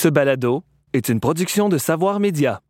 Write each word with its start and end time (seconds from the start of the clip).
Ce 0.00 0.06
balado 0.06 0.62
est 0.92 1.08
une 1.08 1.18
production 1.18 1.68
de 1.68 1.76
Savoir 1.76 2.20
Média. 2.20 2.60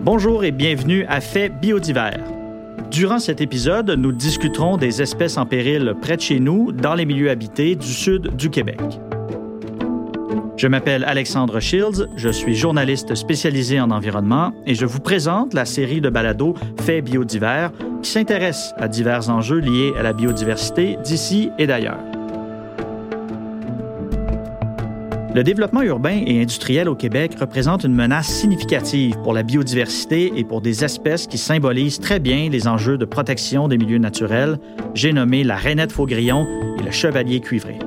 Bonjour 0.00 0.42
et 0.42 0.52
bienvenue 0.52 1.04
à 1.04 1.20
Fait 1.20 1.50
biodivers. 1.50 2.24
Durant 2.90 3.18
cet 3.18 3.42
épisode, 3.42 3.90
nous 3.90 4.12
discuterons 4.12 4.78
des 4.78 5.02
espèces 5.02 5.36
en 5.36 5.44
péril 5.44 5.94
près 6.00 6.16
de 6.16 6.22
chez 6.22 6.40
nous, 6.40 6.72
dans 6.72 6.94
les 6.94 7.04
milieux 7.04 7.28
habités 7.28 7.76
du 7.76 7.92
sud 7.92 8.36
du 8.36 8.48
Québec. 8.48 8.80
Je 10.56 10.66
m'appelle 10.66 11.04
Alexandre 11.04 11.60
Shields, 11.60 12.08
je 12.16 12.30
suis 12.30 12.54
journaliste 12.54 13.14
spécialisé 13.14 13.82
en 13.82 13.90
environnement 13.90 14.54
et 14.64 14.74
je 14.74 14.86
vous 14.86 15.00
présente 15.00 15.52
la 15.52 15.66
série 15.66 16.00
de 16.00 16.08
balados 16.08 16.54
Faits 16.80 17.04
biodivers 17.04 17.70
qui 18.02 18.10
s'intéresse 18.10 18.72
à 18.78 18.88
divers 18.88 19.28
enjeux 19.28 19.58
liés 19.58 19.92
à 19.98 20.02
la 20.02 20.14
biodiversité 20.14 20.96
d'ici 21.04 21.50
et 21.58 21.66
d'ailleurs. 21.66 22.11
Le 25.34 25.42
développement 25.42 25.80
urbain 25.80 26.22
et 26.26 26.42
industriel 26.42 26.90
au 26.90 26.94
Québec 26.94 27.32
représente 27.40 27.84
une 27.84 27.94
menace 27.94 28.28
significative 28.28 29.16
pour 29.22 29.32
la 29.32 29.42
biodiversité 29.42 30.30
et 30.36 30.44
pour 30.44 30.60
des 30.60 30.84
espèces 30.84 31.26
qui 31.26 31.38
symbolisent 31.38 32.00
très 32.00 32.20
bien 32.20 32.50
les 32.50 32.68
enjeux 32.68 32.98
de 32.98 33.06
protection 33.06 33.66
des 33.66 33.78
milieux 33.78 33.96
naturels. 33.96 34.58
J'ai 34.94 35.14
nommé 35.14 35.42
la 35.42 35.56
rainette 35.56 35.90
faugrillon 35.90 36.46
et 36.78 36.82
le 36.82 36.90
chevalier 36.90 37.40
cuivré. 37.40 37.78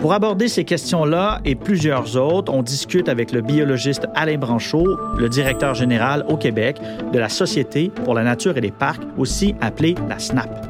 Pour 0.00 0.12
aborder 0.12 0.48
ces 0.48 0.64
questions-là 0.64 1.40
et 1.44 1.54
plusieurs 1.54 2.16
autres, 2.16 2.52
on 2.52 2.62
discute 2.62 3.08
avec 3.08 3.30
le 3.30 3.42
biologiste 3.42 4.08
Alain 4.16 4.38
Branchot, 4.38 4.96
le 5.18 5.28
directeur 5.28 5.74
général 5.74 6.24
au 6.28 6.36
Québec 6.36 6.80
de 7.12 7.18
la 7.20 7.28
Société 7.28 7.92
pour 8.04 8.14
la 8.14 8.24
nature 8.24 8.56
et 8.56 8.60
les 8.60 8.72
parcs, 8.72 9.02
aussi 9.18 9.54
appelée 9.60 9.94
la 10.08 10.18
SNAP. 10.18 10.69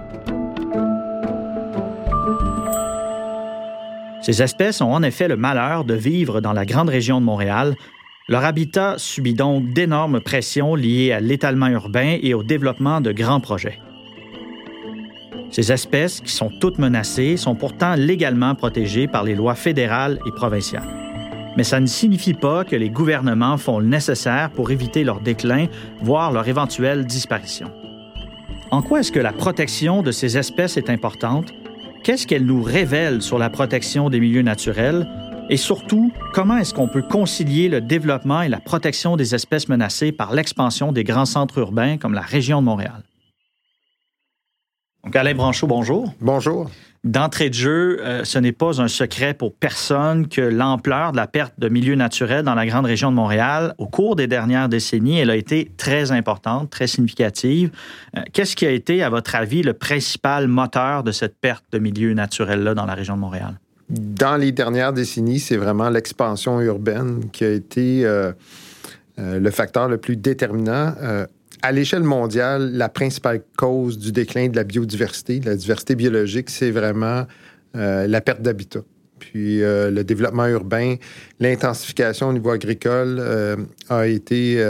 Ces 4.23 4.43
espèces 4.43 4.81
ont 4.81 4.93
en 4.93 5.03
effet 5.03 5.29
le 5.29 5.37
malheur 5.37 5.85
de 5.85 5.95
vivre 5.95 6.41
dans 6.41 6.53
la 6.53 6.67
grande 6.67 6.91
région 6.91 7.21
de 7.21 7.25
Montréal. 7.25 7.75
Leur 8.29 8.45
habitat 8.45 8.95
subit 8.99 9.35
donc 9.35 9.73
d'énormes 9.73 10.21
pressions 10.21 10.75
liées 10.75 11.13
à 11.13 11.21
l'étalement 11.21 11.69
urbain 11.69 12.19
et 12.23 12.35
au 12.35 12.43
développement 12.43 13.01
de 13.01 13.13
grands 13.13 13.41
projets. 13.41 13.79
Ces 15.51 15.73
espèces, 15.73 16.21
qui 16.21 16.33
sont 16.33 16.51
toutes 16.61 16.79
menacées, 16.79 17.37
sont 17.37 17.57
pourtant 17.57 17.95
légalement 17.97 18.55
protégées 18.55 19.09
par 19.09 19.25
les 19.25 19.35
lois 19.35 19.57
fédérales 19.57 20.19
et 20.27 20.31
provinciales. 20.31 20.87
Mais 21.57 21.65
ça 21.65 21.81
ne 21.81 21.87
signifie 21.87 22.35
pas 22.35 22.65
que 22.65 22.77
les 22.77 22.91
gouvernements 22.91 23.57
font 23.57 23.81
le 23.81 23.87
nécessaire 23.87 24.51
pour 24.51 24.71
éviter 24.71 25.03
leur 25.03 25.21
déclin, 25.21 25.67
voire 26.01 26.31
leur 26.31 26.47
éventuelle 26.47 27.05
disparition. 27.05 27.73
En 28.71 28.83
quoi 28.83 29.01
est-ce 29.01 29.11
que 29.11 29.19
la 29.19 29.33
protection 29.33 30.03
de 30.03 30.13
ces 30.13 30.39
espèces 30.39 30.77
est 30.77 30.91
importante? 30.91 31.53
Qu'est-ce 32.03 32.27
qu'elle 32.27 32.47
nous 32.47 32.63
révèle 32.63 33.21
sur 33.21 33.39
la 33.39 33.51
protection 33.51 34.09
des 34.09 34.21
milieux 34.21 34.41
naturels? 34.41 35.07
Et 35.51 35.59
surtout, 35.59 36.11
comment 36.33 36.57
est-ce 36.57 36.73
qu'on 36.73 36.89
peut 36.89 37.03
concilier 37.03 37.69
le 37.69 37.83
développement 37.83 38.41
et 38.41 38.49
la 38.49 38.59
protection 38.59 39.17
des 39.17 39.35
espèces 39.35 39.69
menacées 39.69 40.11
par 40.11 40.33
l'expansion 40.33 40.93
des 40.93 41.05
grands 41.05 41.27
centres 41.27 41.59
urbains 41.59 41.99
comme 41.99 42.15
la 42.15 42.23
région 42.23 42.61
de 42.61 42.65
Montréal? 42.65 43.03
Donc, 45.05 45.15
Alain 45.15 45.35
Branchot, 45.35 45.67
bonjour. 45.67 46.15
Bonjour. 46.21 46.71
D'entrée 47.03 47.49
de 47.49 47.55
jeu, 47.55 47.99
euh, 48.03 48.25
ce 48.25 48.39
n'est 48.39 48.53
pas 48.53 48.83
un 48.83 48.89
secret 48.89 49.33
pour 49.33 49.55
personne 49.55 50.29
que 50.29 50.43
l'ampleur 50.43 51.13
de 51.13 51.17
la 51.17 51.27
perte 51.27 51.55
de 51.59 51.71
milieux 51.71 51.95
naturels 51.95 52.45
dans 52.45 52.55
la 52.55 52.67
grande 52.67 52.85
région 52.85 53.11
de 53.11 53.17
Montréal, 53.17 53.75
au 53.79 53.87
cours 53.87 54.17
des 54.17 54.27
dernières 54.27 54.69
décennies, 54.69 55.19
elle 55.19 55.31
a 55.31 55.37
été 55.37 55.71
très 55.79 56.13
importante, 56.13 56.69
très 56.69 56.87
significative. 56.87 57.71
Euh, 58.19 58.21
qu'est-ce 58.35 58.55
qui 58.55 58.67
a 58.67 58.71
été, 58.71 59.03
à 59.03 59.09
votre 59.09 59.35
avis, 59.35 59.63
le 59.63 59.73
principal 59.73 60.47
moteur 60.47 61.03
de 61.03 61.11
cette 61.11 61.39
perte 61.41 61.65
de 61.73 61.79
milieux 61.79 62.13
naturels-là 62.13 62.75
dans 62.75 62.85
la 62.85 62.95
région 62.95 63.15
de 63.15 63.21
Montréal? 63.21 63.59
Dans 63.89 64.37
les 64.37 64.53
dernières 64.53 64.93
décennies, 64.93 65.41
c'est 65.41 65.57
vraiment 65.57 65.89
l'expansion 65.89 66.61
urbaine 66.61 67.31
qui 67.33 67.45
a 67.45 67.51
été 67.51 68.05
euh, 68.05 68.33
le 69.17 69.51
facteur 69.51 69.89
le 69.89 69.97
plus 69.97 70.17
déterminant 70.17 70.95
à 71.63 71.73
l'échelle 71.73 72.03
mondiale, 72.03 72.73
la 72.73 72.89
principale 72.89 73.43
cause 73.57 73.99
du 73.99 74.13
déclin 74.13 74.49
de 74.49 74.57
la 74.57 74.65
biodiversité, 74.65 75.41
de 75.41 75.47
la 75.47 75.57
diversité 75.57 75.95
biologique, 75.95 76.51
c'est 76.51 76.71
vraiment 76.71 77.27
euh, 77.77 78.07
la 78.07 78.21
perte 78.21 78.43
d'habitat. 78.43 78.81
Puis 79.19 79.63
euh, 79.63 79.91
le 79.91 80.03
développement 80.03 80.47
urbain, 80.47 80.97
l'intensification 81.39 82.29
au 82.29 82.33
niveau 82.33 82.51
agricole 82.51 83.19
euh, 83.21 83.57
a 83.91 84.07
été, 84.07 84.65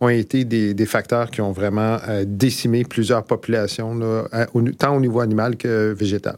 ont 0.00 0.08
été 0.08 0.44
des, 0.44 0.86
facteurs 0.86 1.30
qui 1.30 1.40
ont 1.42 1.52
vraiment 1.52 1.98
décimé 2.24 2.84
plusieurs 2.84 3.24
populations, 3.24 3.98
tant 4.78 4.96
au 4.96 5.00
niveau 5.00 5.20
animal 5.20 5.56
que 5.56 5.92
végétal. 5.92 6.36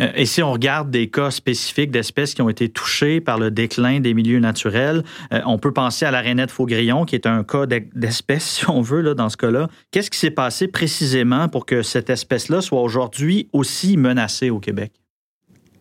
Euh, 0.00 0.10
et 0.14 0.26
si 0.26 0.42
on 0.42 0.52
regarde 0.52 0.90
des 0.90 1.08
cas 1.08 1.30
spécifiques 1.30 1.90
d'espèces 1.90 2.34
qui 2.34 2.42
ont 2.42 2.48
été 2.48 2.68
touchées 2.68 3.20
par 3.20 3.38
le 3.38 3.50
déclin 3.50 4.00
des 4.00 4.14
milieux 4.14 4.40
naturels, 4.40 5.04
euh, 5.32 5.40
on 5.46 5.58
peut 5.58 5.72
penser 5.72 6.04
à 6.04 6.10
la 6.10 6.20
rainette 6.20 6.50
faugrillon, 6.50 7.04
qui 7.04 7.14
est 7.14 7.26
un 7.26 7.44
cas 7.44 7.66
d'espèce, 7.66 8.44
si 8.44 8.68
on 8.68 8.80
veut, 8.80 9.00
là, 9.00 9.14
dans 9.14 9.28
ce 9.28 9.36
cas-là. 9.36 9.68
Qu'est-ce 9.90 10.10
qui 10.10 10.18
s'est 10.18 10.30
passé 10.30 10.68
précisément 10.68 11.48
pour 11.48 11.66
que 11.66 11.82
cette 11.82 12.10
espèce-là 12.10 12.60
soit 12.60 12.80
aujourd'hui 12.80 13.48
aussi 13.52 13.96
menacée 13.96 14.50
au 14.50 14.60
Québec? 14.60 14.92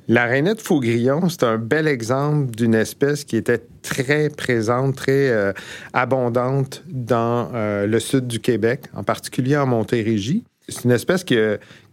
La 0.08 0.25
rainette 0.25 0.59
faugrillon, 0.59 1.29
c'est 1.29 1.44
un 1.44 1.59
bel 1.59 1.88
exemple 1.88 2.50
d'une 2.56 2.74
espèce 2.74 3.24
qui 3.24 3.38
était 3.38 3.62
très 3.84 4.29
présente, 4.29 4.96
très 4.96 5.29
euh, 5.29 5.53
abondante 5.94 6.84
dans 6.88 7.52
le 7.53 8.00
sud 8.00 8.25
du 8.25 8.40
Québec, 8.40 8.85
en 8.96 9.03
particulier 9.03 9.56
en 9.56 9.68
Montérégie. 9.68 10.44
C'est 10.69 10.84
une 10.84 10.91
espèce 10.91 11.24
qui, 11.24 11.35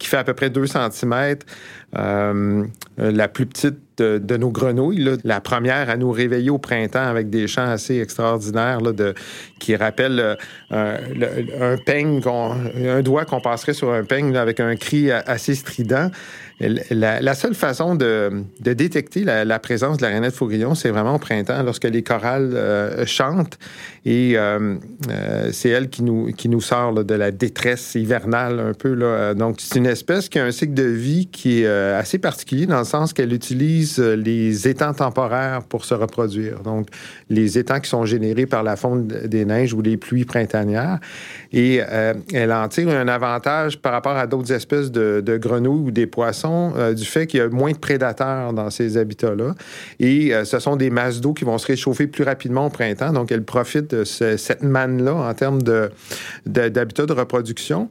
fait 0.00 0.16
à 0.16 0.24
peu 0.24 0.34
près 0.34 0.50
2 0.50 0.66
cm. 0.66 1.36
Euh, 1.96 2.64
la 2.98 3.28
plus 3.28 3.46
petite 3.46 3.78
de, 3.96 4.36
nos 4.36 4.50
grenouilles, 4.50 5.18
la 5.24 5.40
première 5.40 5.88
à 5.88 5.96
nous 5.96 6.10
réveiller 6.10 6.50
au 6.50 6.58
printemps 6.58 7.06
avec 7.06 7.30
des 7.30 7.46
chants 7.46 7.70
assez 7.70 8.00
extraordinaires 8.00 8.80
qui 9.58 9.74
rappellent 9.76 10.36
euh, 10.72 10.98
un 11.60 11.76
peigne, 11.78 12.20
un 12.26 13.00
doigt 13.02 13.24
qu'on 13.24 13.40
passerait 13.40 13.72
sur 13.72 13.92
un 13.92 14.04
peigne 14.04 14.36
avec 14.36 14.60
un 14.60 14.76
cri 14.76 15.10
assez 15.10 15.54
strident. 15.54 16.10
La, 16.58 17.34
seule 17.34 17.54
façon 17.54 17.94
de, 17.94 18.44
détecter 18.60 19.24
la, 19.24 19.58
présence 19.58 19.98
de 19.98 20.02
la 20.02 20.08
rainette 20.08 20.34
faugrillon, 20.34 20.74
c'est 20.74 20.90
vraiment 20.90 21.16
au 21.16 21.18
printemps, 21.18 21.62
lorsque 21.62 21.84
les 21.84 22.02
chorales 22.02 22.52
euh, 22.54 23.04
chantent. 23.04 23.58
Et 24.06 24.38
euh, 24.38 24.76
euh, 25.10 25.50
c'est 25.52 25.68
elle 25.68 25.90
qui 25.90 26.02
nous, 26.02 26.60
sort 26.60 27.04
de 27.04 27.14
la 27.14 27.30
détresse 27.30 27.94
hivernale 27.96 28.60
un 28.60 28.72
peu. 28.72 28.96
Donc, 29.34 29.56
c'est 29.58 29.78
une 29.78 29.86
espèce 29.86 30.28
qui 30.28 30.38
a 30.38 30.44
un 30.44 30.50
cycle 30.50 30.74
de 30.74 30.84
vie 30.84 31.26
qui 31.26 31.62
est 31.62 31.66
assez 31.66 32.18
particulier 32.18 32.66
dans 32.66 32.78
le 32.78 32.84
sens 32.84 33.12
qu'elle 33.12 33.32
utilise 33.32 33.98
les 33.98 34.68
étangs 34.68 34.94
temporaires 34.94 35.62
pour 35.68 35.84
se 35.84 35.94
reproduire. 35.94 36.60
Donc, 36.60 36.88
les 37.28 37.58
étangs 37.58 37.80
qui 37.80 37.90
sont 37.90 38.06
générés 38.06 38.46
par 38.46 38.62
la 38.62 38.76
fonte 38.76 39.08
des 39.08 39.44
neiges 39.44 39.74
ou 39.74 39.82
les 39.82 39.96
pluies 39.96 40.24
printanières. 40.24 41.00
Et 41.52 41.80
elle 42.32 42.52
en 42.52 42.68
tire 42.68 42.88
un 42.88 43.08
avantage 43.08 43.78
par 43.78 43.92
rapport 43.92 44.16
à 44.16 44.26
d'autres 44.26 44.52
espèces 44.52 44.90
de, 44.90 45.20
de 45.20 45.36
grenouilles 45.36 45.88
ou 45.88 45.90
des 45.90 46.06
poissons 46.06 46.72
euh, 46.76 46.94
du 46.94 47.04
fait 47.04 47.26
qu'il 47.26 47.40
y 47.40 47.42
a 47.42 47.48
moins 47.48 47.72
de 47.72 47.78
prédateurs 47.78 48.52
dans 48.52 48.70
ces 48.70 48.96
habitats-là. 48.96 49.54
Et 50.00 50.34
euh, 50.34 50.44
ce 50.44 50.58
sont 50.58 50.76
des 50.76 50.90
masses 50.90 51.20
d'eau 51.20 51.32
qui 51.32 51.44
vont 51.44 51.58
se 51.58 51.66
réchauffer 51.66 52.06
plus 52.06 52.24
rapidement 52.24 52.66
au 52.66 52.70
printemps. 52.70 53.12
Donc, 53.12 53.32
elles 53.32 53.44
profitent 53.44 53.95
de 53.98 54.04
cette 54.04 54.62
manne-là 54.62 55.14
en 55.14 55.34
termes 55.34 55.62
d'habitat 56.46 57.06
de, 57.06 57.12
reproduction 57.12 57.90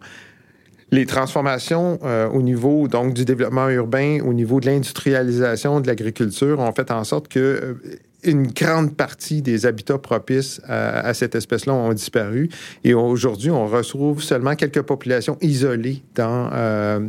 les 0.91 1.05
transformations 1.05 1.99
euh, 2.03 2.29
au 2.29 2.41
niveau 2.41 2.87
donc 2.87 3.13
du 3.13 3.25
développement 3.25 3.69
urbain, 3.69 4.19
au 4.23 4.33
niveau 4.33 4.59
de 4.59 4.67
l'industrialisation 4.67 5.81
de 5.81 5.87
l'agriculture 5.87 6.59
ont 6.59 6.71
fait 6.71 6.91
en 6.91 7.03
sorte 7.03 7.27
que 7.27 7.77
une 8.25 8.47
grande 8.47 8.95
partie 8.95 9.41
des 9.41 9.65
habitats 9.65 9.97
propices 9.97 10.59
à, 10.67 11.13
cette 11.13 11.35
espèce-là 11.35 11.73
ont 11.73 11.93
disparu. 11.93 12.49
Et 12.83 12.93
aujourd'hui, 12.93 13.51
on 13.51 13.67
retrouve 13.67 14.21
seulement 14.21 14.55
quelques 14.55 14.81
populations 14.81 15.37
isolées, 15.41 16.01
euh, 16.19 16.99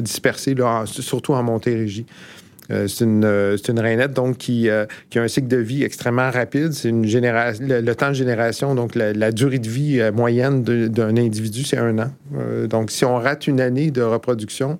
dispersées, 0.00 0.54
surtout 0.86 1.32
en 1.32 1.42
Montérégie. 1.42 2.06
Euh, 2.70 2.86
c'est 2.88 3.04
une, 3.04 3.80
rainette 3.80 4.12
donc 4.12 4.38
qui, 4.38 4.68
euh, 4.68 4.86
qui, 5.10 5.18
a 5.18 5.22
un 5.22 5.28
cycle 5.28 5.48
de 5.48 5.56
vie 5.56 5.84
extrêmement 5.84 6.30
rapide. 6.30 6.72
C'est 6.72 6.90
le, 6.90 7.92
temps 7.92 8.08
de 8.08 8.14
génération, 8.14 8.74
donc 8.74 8.94
la, 8.94 9.32
durée 9.32 9.58
de 9.58 9.68
vie 9.68 10.00
moyenne 10.14 10.62
d'un 10.62 11.16
individu, 11.16 11.64
c'est 11.64 11.78
un 11.78 11.98
an. 11.98 12.10
donc, 12.68 12.90
si 12.90 13.04
on 13.04 13.16
rate 13.16 13.46
une 13.46 13.60
année 13.60 13.90
de 13.90 14.02
reproduction, 14.02 14.78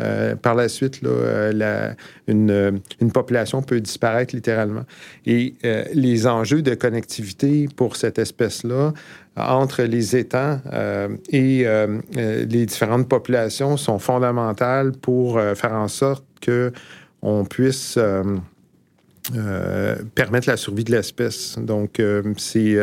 euh, 0.00 0.34
par 0.34 0.54
la 0.54 0.68
suite, 0.68 1.00
euh, 1.04 1.92
une, 2.26 3.12
population 3.12 3.62
peut 3.62 3.80
disparaître 3.80 4.34
littéralement. 4.34 4.84
Et 5.26 5.54
euh, 5.64 5.84
les 5.92 6.26
enjeux 6.26 6.62
de 6.62 6.74
connectivité 6.74 7.68
pour 7.74 7.96
cette 7.96 8.18
espèce-là 8.18 8.92
entre 9.36 9.82
les 9.82 10.16
étangs 10.16 10.60
et 11.30 11.64
les 12.14 12.66
différentes 12.66 13.08
populations 13.08 13.76
sont 13.76 13.98
fondamentales 13.98 14.92
pour 14.92 15.40
faire 15.54 15.72
en 15.72 15.88
sorte 15.88 16.24
que 16.40 16.72
on 17.22 17.44
puisse 17.44 17.98
permettre 20.14 20.48
la 20.48 20.56
survie 20.56 20.84
de 20.84 20.92
l'espèce. 20.92 21.56
Donc, 21.58 22.00
c'est 22.38 22.76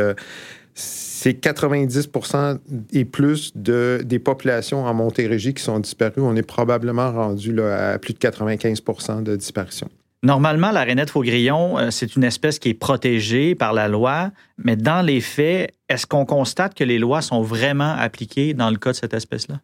c'est 0.79 1.43
90% 1.43 2.59
et 2.93 3.03
plus 3.03 3.51
de, 3.55 4.01
des 4.05 4.19
populations 4.19 4.85
en 4.85 4.93
Montérégie 4.93 5.55
qui 5.55 5.63
sont 5.63 5.79
disparues. 5.79 6.21
On 6.21 6.35
est 6.35 6.43
probablement 6.43 7.11
rendu 7.11 7.51
là, 7.51 7.93
à 7.93 7.97
plus 7.97 8.13
de 8.13 8.19
95% 8.19 9.23
de 9.23 9.35
disparition. 9.35 9.89
Normalement, 10.21 10.71
la 10.71 10.83
rainette 10.83 11.09
faugrillon, 11.09 11.77
euh, 11.77 11.89
c'est 11.89 12.15
une 12.15 12.23
espèce 12.23 12.59
qui 12.59 12.69
est 12.69 12.73
protégée 12.75 13.55
par 13.55 13.73
la 13.73 13.87
loi, 13.87 14.31
mais 14.57 14.75
dans 14.75 15.01
les 15.01 15.21
faits, 15.21 15.73
est-ce 15.89 16.05
qu'on 16.05 16.25
constate 16.25 16.75
que 16.75 16.83
les 16.83 16.99
lois 16.99 17.21
sont 17.21 17.41
vraiment 17.41 17.93
appliquées 17.93 18.53
dans 18.53 18.69
le 18.69 18.77
cas 18.77 18.91
de 18.91 18.95
cette 18.95 19.13
espèce-là? 19.13 19.59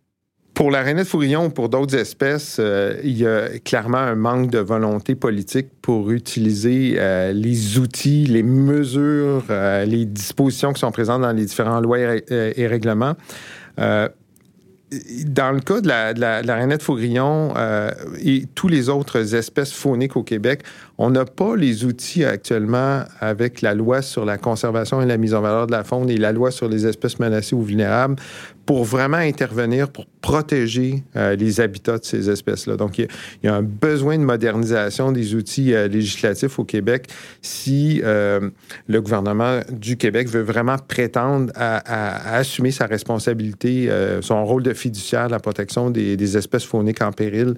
Pour 0.54 0.70
la 0.70 0.84
rainette 0.84 1.08
faugrillon 1.08 1.46
ou 1.46 1.50
pour 1.50 1.68
d'autres 1.68 1.96
espèces, 1.96 2.58
euh, 2.60 3.00
il 3.04 3.18
y 3.18 3.26
a 3.26 3.60
clairement 3.66 3.98
un 3.98 4.14
manque 4.14 4.52
de 4.52 4.60
volonté 4.60 5.16
politique 5.16 5.68
pour 5.82 6.12
utiliser 6.12 6.96
euh, 6.98 7.34
les 7.34 7.80
outils, 7.80 8.26
les 8.26 8.44
mesures, 8.44 9.44
les 9.50 10.06
dispositions 10.06 10.72
qui 10.72 10.80
sont 10.80 10.92
présentes 10.92 11.22
dans 11.24 11.32
les 11.32 11.46
différents 11.46 11.80
lois 11.80 11.98
et, 12.00 12.68
règlements. 12.68 13.16
Dans 15.26 15.52
le 15.52 15.60
cas 15.60 15.82
de 15.82 15.88
la, 15.88 16.14
de 16.14 16.20
la, 16.20 16.80
faugrillon 16.80 17.54
euh, 17.56 17.92
et 18.24 18.46
tous 18.54 18.68
les 18.68 18.90
autres 18.90 19.34
espèces 19.34 19.72
fauniques 19.72 20.16
au 20.16 20.24
Québec, 20.24 20.64
on 20.98 21.10
n'a 21.10 21.26
pas 21.26 21.56
les 21.56 21.86
outils 21.86 22.24
actuellement 22.24 23.04
avec 23.20 23.62
la 23.62 23.74
loi 23.74 24.02
sur 24.02 24.26
la 24.26 24.38
conservation 24.38 25.02
et 25.02 25.06
la 25.06 25.18
mise 25.18 25.34
en 25.34 25.42
valeur 25.42 25.68
de 25.68 25.72
la 25.72 25.84
faune 25.84 26.10
et 26.10 26.18
la 26.18 26.32
loi 26.32 26.52
sur 26.52 26.68
les 26.68 26.86
espèces 26.86 27.20
menacées 27.20 27.56
ou 27.56 27.64
vulnérables 27.64 28.18
pour 28.66 28.86
vraiment 28.86 29.18
intervenir 29.18 29.90
pour 29.90 30.06
protéger 30.22 31.04
euh, 31.16 31.36
les 31.36 31.60
habitats 31.60 31.98
de 31.98 32.06
ces 32.06 32.30
espèces-là. 32.30 32.78
Donc, 32.78 32.98
il 32.98 33.08
y, 33.44 33.48
a 33.48 33.56
un 33.56 33.62
besoin 33.62 34.18
de 34.18 34.24
modernisation 34.24 35.12
des 35.12 35.36
outils 35.36 35.74
euh, 35.74 35.88
législatifs 35.88 36.60
au 36.60 36.64
Québec 36.64 37.08
si 37.42 38.02
euh, 38.04 38.50
le 38.88 39.02
gouvernement 39.02 39.60
du 39.70 39.98
Québec 39.98 40.30
veut 40.30 40.42
vraiment 40.42 40.78
prétendre 40.78 41.52
à, 41.56 42.36
assumer 42.36 42.72
sa 42.72 42.86
responsabilité, 42.86 43.90
son 44.22 44.46
rôle 44.46 44.64
de 44.64 44.74
fiduciaire 44.74 45.28
de 45.28 45.32
la 45.32 45.40
protection 45.40 45.90
des, 45.90 46.16
des 46.18 46.38
espèces 46.38 46.64
fauniques 46.64 47.02
en 47.02 47.12
péril. 47.12 47.56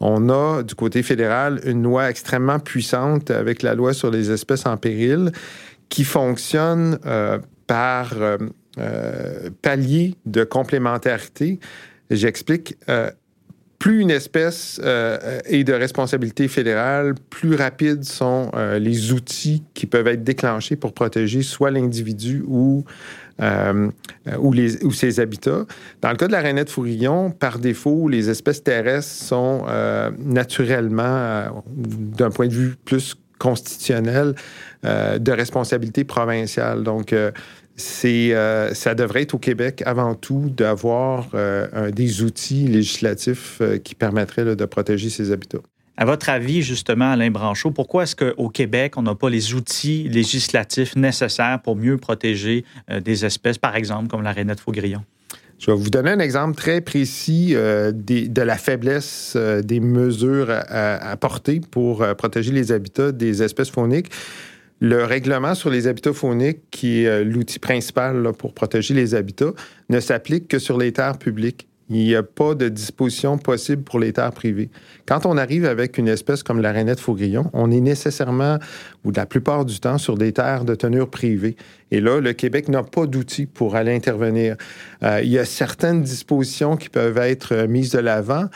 On 0.00 0.28
a, 0.30 0.62
du 0.62 0.74
côté 0.74 1.02
fédéral, 1.02 1.60
une 1.64 1.82
loi 1.82 2.08
extrêmement 2.10 2.58
puissante 2.58 3.30
avec 3.30 3.62
la 3.62 3.74
loi 3.74 3.92
sur 3.92 4.10
les 4.10 4.30
espèces 4.30 4.66
en 4.66 4.76
péril 4.76 5.32
qui 5.88 6.04
fonctionne 6.04 6.98
par 7.66 8.14
euh, 8.78 9.50
palier 9.62 10.14
de 10.26 10.44
complémentarité. 10.44 11.58
J'explique. 12.08 12.76
Euh, 12.88 13.10
plus 13.80 14.00
une 14.00 14.10
espèce 14.10 14.80
euh, 14.84 15.40
est 15.46 15.64
de 15.64 15.72
responsabilité 15.72 16.46
fédérale, 16.46 17.14
plus 17.30 17.56
rapides 17.56 18.04
sont 18.04 18.50
les 18.78 19.12
outils 19.12 19.62
qui 19.72 19.86
peuvent 19.86 20.06
être 20.06 20.22
déclenchés 20.22 20.76
pour 20.76 20.92
protéger 20.92 21.40
soit 21.40 21.70
l'individu 21.70 22.44
ou, 22.46 22.84
ou, 23.40 24.54
ou 24.82 24.92
ses 24.92 25.18
habitats. 25.18 25.64
Dans 26.02 26.10
le 26.10 26.16
cas 26.16 26.26
de 26.26 26.32
la 26.32 26.40
rainette 26.40 26.68
fourillon, 26.68 27.30
par 27.30 27.58
défaut, 27.58 28.06
les 28.06 28.28
espèces 28.28 28.62
terrestres 28.62 29.10
sont 29.10 29.64
naturellement, 30.18 31.64
d'un 31.74 32.28
point 32.28 32.48
de 32.48 32.54
vue 32.54 32.74
plus 32.84 33.16
constitutionnel, 33.38 34.34
de 34.84 35.32
responsabilité 35.32 36.04
provinciale. 36.04 36.82
Donc, 36.82 37.14
c'est, 37.80 38.34
euh, 38.34 38.72
ça 38.74 38.94
devrait 38.94 39.22
être 39.22 39.34
au 39.34 39.38
Québec 39.38 39.82
avant 39.86 40.14
tout 40.14 40.52
d'avoir 40.56 41.28
euh, 41.34 41.90
des 41.90 42.22
outils 42.22 42.68
législatifs 42.68 43.58
euh, 43.60 43.78
qui 43.78 43.94
permettraient 43.94 44.54
de 44.54 44.64
protéger 44.64 45.10
ces 45.10 45.32
habitats. 45.32 45.58
À 45.96 46.04
votre 46.04 46.28
avis, 46.28 46.62
justement, 46.62 47.10
Alain 47.10 47.30
Branchot, 47.30 47.72
pourquoi 47.72 48.04
est-ce 48.04 48.16
qu'au 48.16 48.48
Québec, 48.48 48.96
on 48.96 49.02
n'a 49.02 49.14
pas 49.14 49.28
les 49.28 49.54
outils 49.54 50.08
législatifs 50.08 50.96
nécessaires 50.96 51.60
pour 51.62 51.76
mieux 51.76 51.98
protéger 51.98 52.64
des 53.04 53.26
espèces, 53.26 53.58
par 53.58 53.76
exemple, 53.76 54.08
comme 54.08 54.22
la 54.22 54.32
rainette 54.32 54.60
faugrillon? 54.60 55.02
Je 55.58 55.70
vais 55.70 55.76
vous 55.76 55.90
donner 55.90 56.10
un 56.10 56.20
exemple 56.20 56.56
très 56.56 56.80
précis 56.80 57.52
de 57.52 58.40
la 58.40 58.56
faiblesse 58.56 59.36
des 59.36 59.80
mesures 59.80 60.48
à, 60.50 61.14
porter 61.18 61.60
pour 61.60 61.98
protéger 62.16 62.52
les 62.52 62.72
habitats 62.72 63.12
des 63.12 63.42
espèces 63.42 63.70
fauniques. 63.70 64.10
Le 64.80 65.04
règlement 65.04 65.54
sur 65.54 65.68
les 65.68 65.86
habitats 65.86 66.14
fauniques, 66.14 66.62
qui 66.70 67.02
est 67.02 67.06
euh, 67.06 67.22
l'outil 67.22 67.58
principal 67.58 68.32
pour 68.38 68.54
protéger 68.54 68.94
les 68.94 69.14
habitats, 69.14 69.52
ne 69.90 70.00
s'applique 70.00 70.48
que 70.48 70.58
sur 70.58 70.78
les 70.78 70.92
terres 70.92 71.18
publiques. 71.18 71.68
Il 71.90 71.96
n'y 71.96 72.14
a 72.14 72.22
pas 72.22 72.54
de 72.54 72.68
disposition 72.68 73.36
possible 73.36 73.82
pour 73.82 73.98
les 73.98 74.12
terres 74.12 74.32
privées. 74.32 74.70
Quand 75.06 75.26
on 75.26 75.36
arrive 75.36 75.64
avec 75.66 75.98
une 75.98 76.06
espèce 76.06 76.44
comme 76.44 76.60
la 76.60 76.70
rainette 76.70 77.00
faugrillon, 77.00 77.50
on 77.52 77.70
est 77.72 77.80
nécessairement, 77.80 78.58
ou 79.04 79.10
la 79.10 79.26
plupart 79.26 79.64
du 79.64 79.80
temps, 79.80 79.98
sur 79.98 80.16
des 80.16 80.32
terres 80.32 80.64
de 80.64 80.76
tenure 80.76 81.10
privée. 81.10 81.56
Et 81.90 82.00
là, 82.00 82.20
le 82.20 82.32
Québec 82.32 82.68
n'a 82.68 82.84
pas 82.84 83.06
d'outils 83.06 83.46
pour 83.46 83.74
aller 83.74 83.92
intervenir. 83.92 84.56
Euh, 85.02 85.20
il 85.24 85.30
y 85.30 85.38
a 85.38 85.44
certaines 85.44 86.02
dispositions 86.02 86.76
qui 86.76 86.88
peuvent 86.88 87.18
être 87.18 87.54
euh, 87.54 87.66
mises 87.66 87.90
de 87.90 87.98
l'avant, 87.98 88.46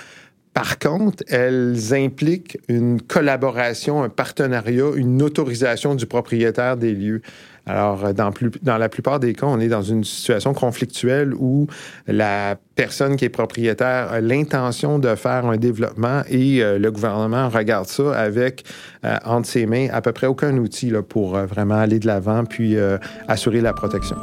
par 0.55 0.79
contre, 0.79 1.25
elles 1.29 1.93
impliquent 1.93 2.59
une 2.69 3.03
collaboration, 3.03 4.05
un 4.05 4.09
partenariat, 4.09 4.87
une 4.95 5.21
autorisation 5.21 5.97
du 5.97 6.06
propriétaire 6.06 6.77
des 6.77 6.93
lieux. 6.93 7.23
Alors, 7.67 8.15
dans, 8.15 8.31
dans, 8.62 8.79
la 8.79 8.89
plupart 8.89 9.19
des 9.19 9.33
cas, 9.33 9.47
on 9.47 9.59
est 9.59 9.69
dans 9.69 9.83
une 9.83 10.05
situation 10.05 10.55
conflictuelle 10.55 11.35
où 11.35 11.67
la 12.06 12.56
personne 12.77 13.17
qui 13.17 13.25
est 13.25 13.31
propriétaire 13.31 14.12
a 14.12 14.21
l'intention 14.21 15.01
de 15.01 15.15
faire 15.17 15.47
un 15.47 15.56
développement 15.56 16.23
et 16.29 16.62
euh, 16.62 16.79
le 16.79 16.93
gouvernement 16.93 17.49
regarde 17.49 17.87
ça 17.87 18.17
avec 18.17 18.65
euh, 19.05 19.17
entre 19.25 19.49
ses 19.49 19.67
mains 19.67 19.89
à 19.93 20.03
peu 20.03 20.12
près 20.12 20.27
aucun 20.27 20.56
outil 20.59 20.93
pour 21.09 21.37
euh, 21.37 21.47
vraiment 21.47 21.77
aller 21.77 21.99
de 21.99 22.06
l'avant 22.06 22.45
puis 22.45 22.77
assurer 23.29 23.61
la 23.61 23.73
protection. 23.73 24.17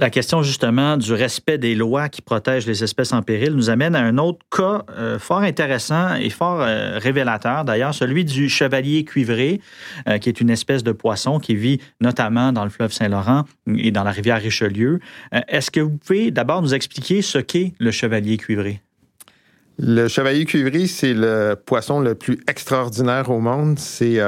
La 0.00 0.10
question 0.10 0.42
justement 0.42 0.96
du 0.96 1.12
respect 1.12 1.56
des 1.56 1.76
lois 1.76 2.08
qui 2.08 2.20
protègent 2.20 2.66
les 2.66 2.82
espèces 2.82 3.12
en 3.12 3.22
péril 3.22 3.54
nous 3.54 3.70
amène 3.70 3.94
à 3.94 4.00
un 4.00 4.18
autre 4.18 4.40
cas 4.50 4.82
euh, 4.90 5.20
fort 5.20 5.38
intéressant 5.38 6.16
et 6.16 6.30
fort 6.30 6.62
euh, 6.62 6.98
révélateur 6.98 7.64
d'ailleurs, 7.64 7.94
celui 7.94 8.24
du 8.24 8.48
chevalier 8.48 9.04
cuivré, 9.04 9.60
euh, 10.08 10.18
qui 10.18 10.28
est 10.28 10.40
une 10.40 10.50
espèce 10.50 10.82
de 10.82 10.90
poisson 10.90 11.38
qui 11.38 11.54
vit 11.54 11.80
notamment 12.00 12.50
dans 12.50 12.64
le 12.64 12.70
fleuve 12.70 12.92
Saint-Laurent 12.92 13.44
et 13.76 13.92
dans 13.92 14.02
la 14.02 14.10
rivière 14.10 14.42
Richelieu. 14.42 14.98
Est-ce 15.46 15.70
que 15.70 15.80
vous 15.80 15.96
pouvez 15.96 16.32
d'abord 16.32 16.60
nous 16.60 16.74
expliquer 16.74 17.22
ce 17.22 17.38
qu'est 17.38 17.74
le 17.78 17.92
chevalier 17.92 18.36
cuivré? 18.36 18.80
Le 19.78 20.08
chevalier 20.08 20.44
cuivré, 20.44 20.88
c'est 20.88 21.14
le 21.14 21.54
poisson 21.54 22.00
le 22.00 22.16
plus 22.16 22.40
extraordinaire 22.48 23.30
au 23.30 23.40
monde. 23.40 23.78
C'est 23.78 24.20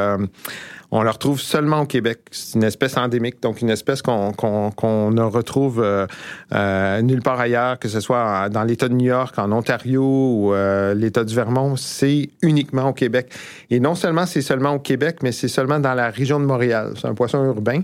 on 0.91 1.03
le 1.03 1.11
retrouve 1.11 1.41
seulement 1.41 1.83
au 1.83 1.87
Québec. 1.87 2.21
C'est 2.31 2.56
une 2.56 2.65
espèce 2.65 2.97
endémique, 2.97 3.43
donc 3.43 3.61
une 3.61 3.71
espèce 3.71 4.03
qu'on 4.03 4.31
ne 4.31 5.23
retrouve 5.23 5.83
euh, 5.83 6.06
euh, 6.55 7.03
nulle 7.03 7.23
part 7.23 7.41
ailleurs, 7.41 7.79
que 7.79 7.88
ce 7.88 8.00
soit 8.00 8.49
dans 8.49 8.65
l'État 8.65 8.88
de 8.88 8.94
New 8.94 9.06
York, 9.06 9.38
en 9.38 9.50
Ontario 9.53 10.03
ou 10.03 10.55
euh, 10.55 10.94
l'État 10.94 11.25
du 11.25 11.35
Vermont. 11.35 11.77
C'est 11.77 12.31
uniquement 12.43 12.89
au 12.89 12.93
Québec. 12.93 13.32
Et 13.70 13.81
non 13.81 13.94
seulement 13.94 14.27
c'est 14.27 14.43
seulement 14.43 14.75
au 14.75 14.79
Québec, 14.79 15.19
mais 15.22 15.32
c'est 15.32 15.49
seulement 15.49 15.81
dans 15.81 15.94
la 15.94 16.10
région 16.10 16.41
de 16.41 16.44
Montréal. 16.44 16.93
C'est 17.01 17.08
un 17.08 17.15
poisson 17.15 17.44
urbain. 17.44 17.82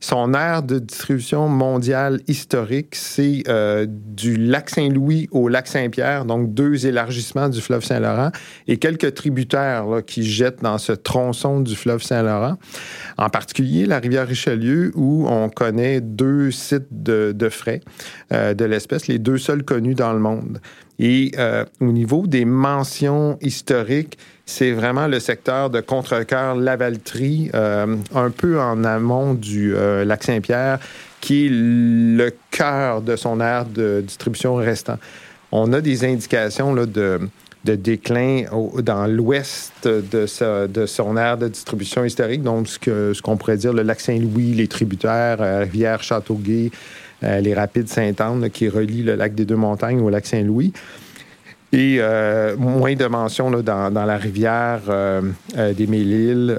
Son 0.00 0.32
aire 0.32 0.62
de 0.62 0.78
distribution 0.78 1.48
mondiale 1.48 2.20
historique, 2.28 2.94
c'est 2.94 3.42
euh, 3.48 3.84
du 3.88 4.36
lac 4.36 4.70
Saint-Louis 4.70 5.28
au 5.32 5.48
lac 5.48 5.66
Saint-Pierre, 5.66 6.24
donc 6.24 6.54
deux 6.54 6.86
élargissements 6.86 7.48
du 7.48 7.60
fleuve 7.60 7.84
Saint-Laurent 7.84 8.30
et 8.68 8.76
quelques 8.76 9.14
tributaires 9.14 9.86
qui 10.06 10.22
jettent 10.22 10.62
dans 10.62 10.78
ce 10.78 10.92
tronçon 10.92 11.60
du 11.60 11.74
fleuve 11.74 12.02
Saint-Laurent. 12.02 12.58
En 13.16 13.28
particulier, 13.28 13.86
la 13.86 13.98
rivière 13.98 14.28
Richelieu, 14.28 14.92
où 14.94 15.26
on 15.28 15.48
connaît 15.48 16.00
deux 16.00 16.52
sites 16.52 16.86
de, 16.92 17.48
frais 17.48 17.80
euh, 18.32 18.54
de 18.54 18.64
l'espèce, 18.64 19.08
les 19.08 19.18
deux 19.18 19.38
seuls 19.38 19.64
connus 19.64 19.94
dans 19.94 20.12
le 20.12 20.20
monde. 20.20 20.60
Et 20.98 21.32
euh, 21.38 21.64
au 21.80 21.92
niveau 21.92 22.26
des 22.26 22.44
mentions 22.44 23.38
historiques, 23.40 24.18
c'est 24.46 24.72
vraiment 24.72 25.06
le 25.06 25.20
secteur 25.20 25.70
de 25.70 25.80
Contrecoeur, 25.80 26.56
Lavaltrie, 26.56 27.50
euh, 27.54 27.96
un 28.14 28.30
peu 28.30 28.60
en 28.60 28.82
amont 28.82 29.34
du 29.34 29.76
euh, 29.76 30.04
lac 30.04 30.24
Saint-Pierre, 30.24 30.80
qui 31.20 31.46
est 31.46 31.50
le 31.50 32.32
cœur 32.50 33.02
de 33.02 33.14
son 33.14 33.40
aire 33.40 33.66
de 33.66 34.02
distribution 34.04 34.56
restant. 34.56 34.98
On 35.52 35.72
a 35.72 35.80
des 35.80 36.04
indications 36.04 36.74
là, 36.74 36.86
de, 36.86 37.20
de 37.64 37.74
déclin 37.74 38.44
dans 38.82 39.06
l'ouest 39.06 39.72
de, 39.84 40.02
de, 40.66 40.86
son 40.86 41.16
aire 41.16 41.38
de 41.38 41.48
distribution 41.48 42.04
historique, 42.04 42.42
donc 42.42 42.68
ce 42.68 42.78
qu'on 42.78 43.14
ce 43.14 43.22
qu'on 43.22 43.36
pourrait 43.36 43.56
dire 43.56 43.72
le 43.72 43.82
lac 43.82 44.00
Saint-Louis, 44.00 44.54
les 44.54 44.68
tributaires, 44.68 45.38
euh, 45.40 45.64
les 47.22 47.54
rapides 47.54 47.88
Sainte-Anne 47.88 48.50
qui 48.50 48.68
relient 48.68 49.02
le 49.02 49.14
lac 49.14 49.34
des 49.34 49.44
Deux-Montagnes 49.44 50.00
au 50.00 50.10
lac 50.10 50.26
Saint-Louis. 50.26 50.72
Et 51.70 51.98
euh, 51.98 52.56
moins 52.56 52.94
de 52.94 53.04
mentions 53.04 53.50
dans, 53.50 53.90
la 53.92 54.16
rivière 54.16 54.80
euh, 54.88 55.20
des 55.76 55.86
Mille-Îles. 55.86 56.56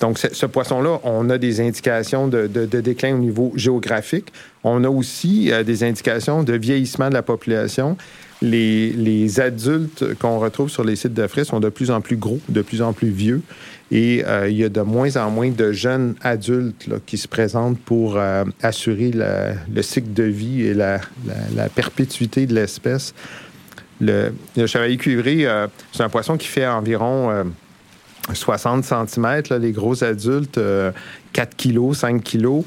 donc, 0.00 0.18
ce 0.18 0.46
poisson-là, 0.46 1.00
on 1.04 1.28
a 1.28 1.36
des 1.36 1.60
indications 1.60 2.26
de, 2.26 2.46
déclin 2.46 3.14
au 3.14 3.18
niveau 3.18 3.52
géographique. 3.54 4.32
On 4.62 4.82
a 4.84 4.88
aussi 4.88 5.50
des 5.66 5.84
indications 5.84 6.42
de 6.42 6.54
vieillissement 6.54 7.10
de 7.10 7.14
la 7.14 7.22
population. 7.22 7.98
les, 8.40 9.40
adultes 9.40 10.14
qu'on 10.18 10.38
retrouve 10.38 10.70
sur 10.70 10.84
les 10.84 10.96
sites 10.96 11.14
de 11.14 11.26
frais 11.26 11.44
sont 11.44 11.60
de 11.60 11.68
plus 11.68 11.90
en 11.90 12.00
plus 12.00 12.16
gros, 12.16 12.40
de 12.48 12.62
plus 12.62 12.80
en 12.80 12.94
plus 12.94 13.10
vieux. 13.10 13.42
Et 13.90 14.24
euh, 14.26 14.48
il 14.48 14.56
y 14.56 14.64
a 14.64 14.68
de 14.68 14.80
moins 14.80 15.16
en 15.16 15.30
moins 15.30 15.50
de 15.50 15.72
jeunes 15.72 16.14
adultes 16.22 16.88
qui 17.06 17.18
se 17.18 17.28
présentent 17.28 17.78
pour 17.78 18.16
euh, 18.16 18.44
assurer 18.62 19.12
le 19.12 19.82
cycle 19.82 20.12
de 20.12 20.24
vie 20.24 20.62
et 20.62 20.74
la, 20.74 21.00
perpétuité 21.74 22.46
de 22.46 22.54
l'espèce. 22.54 23.14
Le, 24.00 24.32
chevalier 24.66 24.96
cuivré, 24.96 25.46
euh, 25.46 25.66
c'est 25.92 26.02
un 26.02 26.08
poisson 26.08 26.36
qui 26.36 26.48
fait 26.48 26.66
environ 26.66 27.44
60 28.32 28.84
cm. 28.84 29.42
les 29.60 29.72
gros 29.72 30.02
adultes, 30.02 30.58
4 31.32 31.56
kg, 31.56 31.92
5 31.92 32.24
kg. 32.24 32.62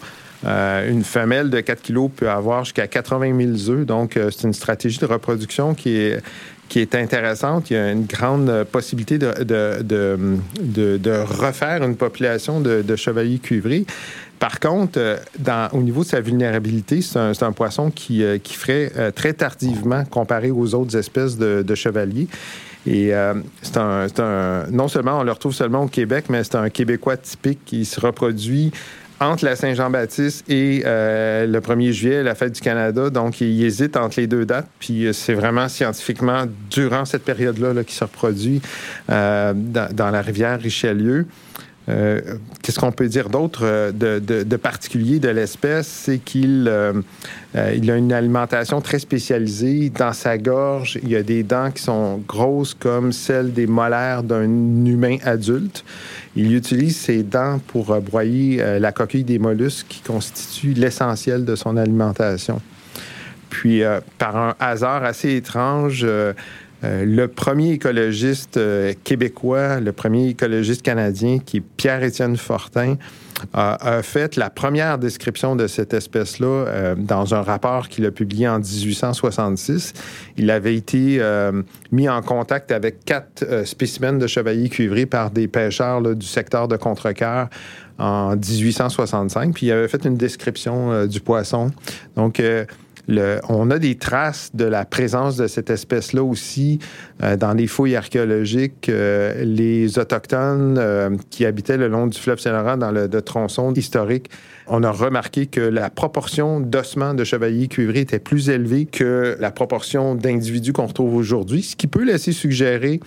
une 0.46 1.04
femelle 1.04 1.50
de 1.50 1.60
4 1.60 1.82
kg 1.82 2.10
peut 2.16 2.30
avoir 2.30 2.64
jusqu'à 2.64 2.88
80 2.88 3.58
000 3.58 3.72
œufs. 3.72 3.86
Donc, 3.88 4.14
c'est 4.14 4.44
une 4.44 4.54
stratégie 4.54 5.00
de 5.00 5.08
reproduction 5.08 5.74
qui 5.74 5.98
est 5.98 6.22
qui 6.70 6.80
est 6.80 6.96
intéressante. 6.96 7.70
Il 7.70 7.74
y 7.74 7.78
a 7.78 7.92
une 7.92 8.06
grande 8.06 8.66
possibilité 8.72 9.18
de, 9.18 9.44
de, 9.44 10.18
de, 10.62 11.12
refaire 11.12 11.84
une 11.84 11.96
population 11.96 12.60
de, 12.60 12.96
chevaliers 12.96 13.40
cuivrés. 13.40 13.86
Par 14.40 14.60
contre, 14.60 15.00
euh, 15.00 15.68
au 15.72 15.82
niveau 15.82 16.04
de 16.04 16.10
sa 16.10 16.22
vulnérabilité, 16.22 17.02
c'est 17.02 17.44
un, 17.44 17.52
poisson 17.52 17.90
qui, 17.90 18.24
euh, 18.24 18.38
qui 18.38 18.54
ferait 18.54 18.92
euh, 18.96 19.10
très 19.10 19.34
tardivement 19.34 20.04
comparé 20.06 20.52
aux 20.52 20.76
autres 20.76 20.96
espèces 20.96 21.38
de, 21.38 21.76
chevaliers. 21.76 22.28
Et 22.86 23.12
c'est 23.62 23.78
un, 23.78 24.08
un, 24.20 24.66
non 24.72 24.88
seulement 24.88 25.20
on 25.20 25.24
le 25.24 25.32
retrouve 25.32 25.54
seulement 25.54 25.84
au 25.84 25.88
Québec, 25.88 26.26
mais 26.30 26.46
c'est 26.46 26.56
un 26.56 26.70
Québécois 26.70 27.18
typique 27.18 27.60
qui 27.66 27.84
se 27.84 28.00
reproduit 28.00 28.72
entre 29.20 29.46
la 29.46 29.56
Saint-Jean-Baptiste 29.56 30.50
et 30.50 30.84
euh, 30.86 31.48
le 31.48 31.60
1er 31.60 31.92
juillet, 31.92 32.24
la 32.24 32.36
fête 32.36 32.54
du 32.54 32.62
Canada. 32.62 33.10
Donc, 33.10 33.42
il 33.42 33.64
hésite 33.64 33.98
entre 33.98 34.20
les 34.20 34.28
deux 34.28 34.46
dates. 34.46 34.68
Puis, 34.80 35.06
euh, 35.06 35.14
c'est 35.14 35.34
vraiment 35.34 35.68
scientifiquement 35.68 36.44
durant 36.70 37.06
cette 37.06 37.24
période-là 37.24 37.74
là, 37.74 37.84
qui 37.84 37.96
se 37.96 38.04
reproduit 38.04 38.62
euh, 39.10 39.54
dans, 39.56 40.12
la 40.12 40.22
rivière 40.22 40.60
Richelieu. 40.60 41.26
Euh, 41.90 42.20
qu'est-ce 42.62 42.80
qu'on 42.80 42.92
peut 42.92 43.08
dire 43.08 43.30
d'autre 43.30 43.62
euh, 43.64 43.92
de, 43.94 44.56
particulier 44.58 45.20
de 45.20 45.30
l'espèce? 45.30 45.88
C'est 45.88 46.20
qu'il 46.20 46.68
euh, 46.68 46.94
a 47.54 47.72
une 47.74 48.12
alimentation 48.12 48.82
très 48.82 49.00
spécialisée. 49.00 49.90
Dans 49.90 50.12
sa 50.12 50.38
gorge, 50.38 51.00
il 51.02 51.10
y 51.10 51.16
a 51.16 51.24
des 51.24 51.44
dents 51.44 51.72
qui 51.72 51.82
sont 51.82 52.22
grosses 52.28 52.74
comme 52.74 53.14
celles 53.14 53.54
des 53.54 53.68
molaires 53.68 54.24
d'un 54.24 54.44
humain 54.44 55.18
adulte. 55.24 55.86
Il 56.36 56.54
utilise 56.54 56.98
ses 56.98 57.24
dents 57.24 57.60
pour 57.68 58.00
broyer 58.02 58.58
la 58.80 58.92
coquille 58.92 59.24
des 59.24 59.40
mollusques 59.40 59.88
qui 59.90 60.02
constitue 60.02 60.74
l'essentiel 60.74 61.46
de 61.46 61.56
son 61.56 61.78
alimentation. 61.78 62.62
Puis, 63.50 63.82
par 64.20 64.36
un 64.36 64.56
hasard 64.60 65.04
assez 65.04 65.36
étrange, 65.36 66.06
le 66.84 67.26
premier 67.28 67.72
écologiste 67.72 68.58
euh, 68.58 68.94
québécois, 69.04 69.80
le 69.80 69.92
premier 69.92 70.30
écologiste 70.30 70.84
canadien, 70.84 71.40
qui 71.40 71.58
est 71.58 71.62
Pierre-Étienne 71.62 72.38
Fortin, 72.38 72.98
a, 73.54 74.02
fait 74.02 74.36
la 74.36 74.50
première 74.50 74.98
description 74.98 75.56
de 75.56 75.68
cette 75.68 75.94
espèce-là 75.94 76.48
euh, 76.48 76.96
dans 76.96 77.36
un 77.36 77.42
rapport 77.44 77.88
qu'il 77.88 78.06
a 78.06 78.12
publié 78.12 78.48
en 78.48 78.60
1866. 78.60 79.94
Il 80.38 80.50
avait 80.50 80.76
été 80.76 81.22
mis 81.92 82.10
en 82.10 82.22
contact 82.22 82.72
avec 82.72 83.06
quatre 83.06 83.66
spécimens 83.66 84.14
de 84.14 84.28
chevalier 84.28 84.70
cuivré 84.70 85.06
par 85.06 85.30
des 85.32 85.48
pêcheurs 85.48 86.02
du 86.16 86.26
secteur 86.26 86.68
de 86.68 86.78
Contrecoeur 86.78 87.50
en 88.00 88.36
1865, 88.36 89.54
puis 89.54 89.68
il 89.68 89.72
avait 89.72 89.88
fait 89.88 90.06
une 90.06 90.18
description 90.18 91.06
du 91.06 91.20
poisson. 91.20 91.72
Donc, 92.16 92.42
on 93.08 93.72
a 93.72 93.80
des 93.80 93.96
traces 93.96 94.52
de 94.54 94.66
la 94.66 94.86
présence 94.86 95.38
de 95.38 95.48
cette 95.48 95.70
espèce-là 95.70 96.24
aussi 96.24 96.80
euh, 97.24 97.38
dans 97.38 97.54
les 97.54 97.68
fouilles 97.68 97.96
archéologiques. 97.96 98.90
Euh, 98.90 99.44
les 99.44 99.98
Autochtones 99.98 100.78
euh, 100.78 101.16
qui 101.30 101.46
habitaient 101.46 101.78
le 101.78 101.88
long 101.88 102.08
du 102.08 102.18
fleuve 102.18 102.40
Saint-Laurent 102.40 102.78
dans 102.78 102.92
le 102.92 103.08
de 103.08 103.20
tronçon 103.20 103.74
historique, 103.74 104.30
on 104.68 104.84
a 104.84 104.92
remarqué 104.92 105.46
que 105.46 105.62
la 105.62 105.90
proportion 105.90 106.60
d'ossements 106.60 107.14
de 107.14 107.24
chevaliers 107.24 107.68
cuivrés 107.68 108.02
était 108.02 108.20
plus 108.20 108.50
élevée 108.50 108.86
que 108.86 109.38
la 109.40 109.52
proportion 109.52 110.16
d'individus 110.16 110.74
qu'on 110.74 110.88
retrouve 110.88 111.16
aujourd'hui, 111.16 111.64
ce 111.64 111.76
qui 111.76 111.88
peut 111.88 112.04
laisser 112.04 112.34
suggérer 112.34 113.00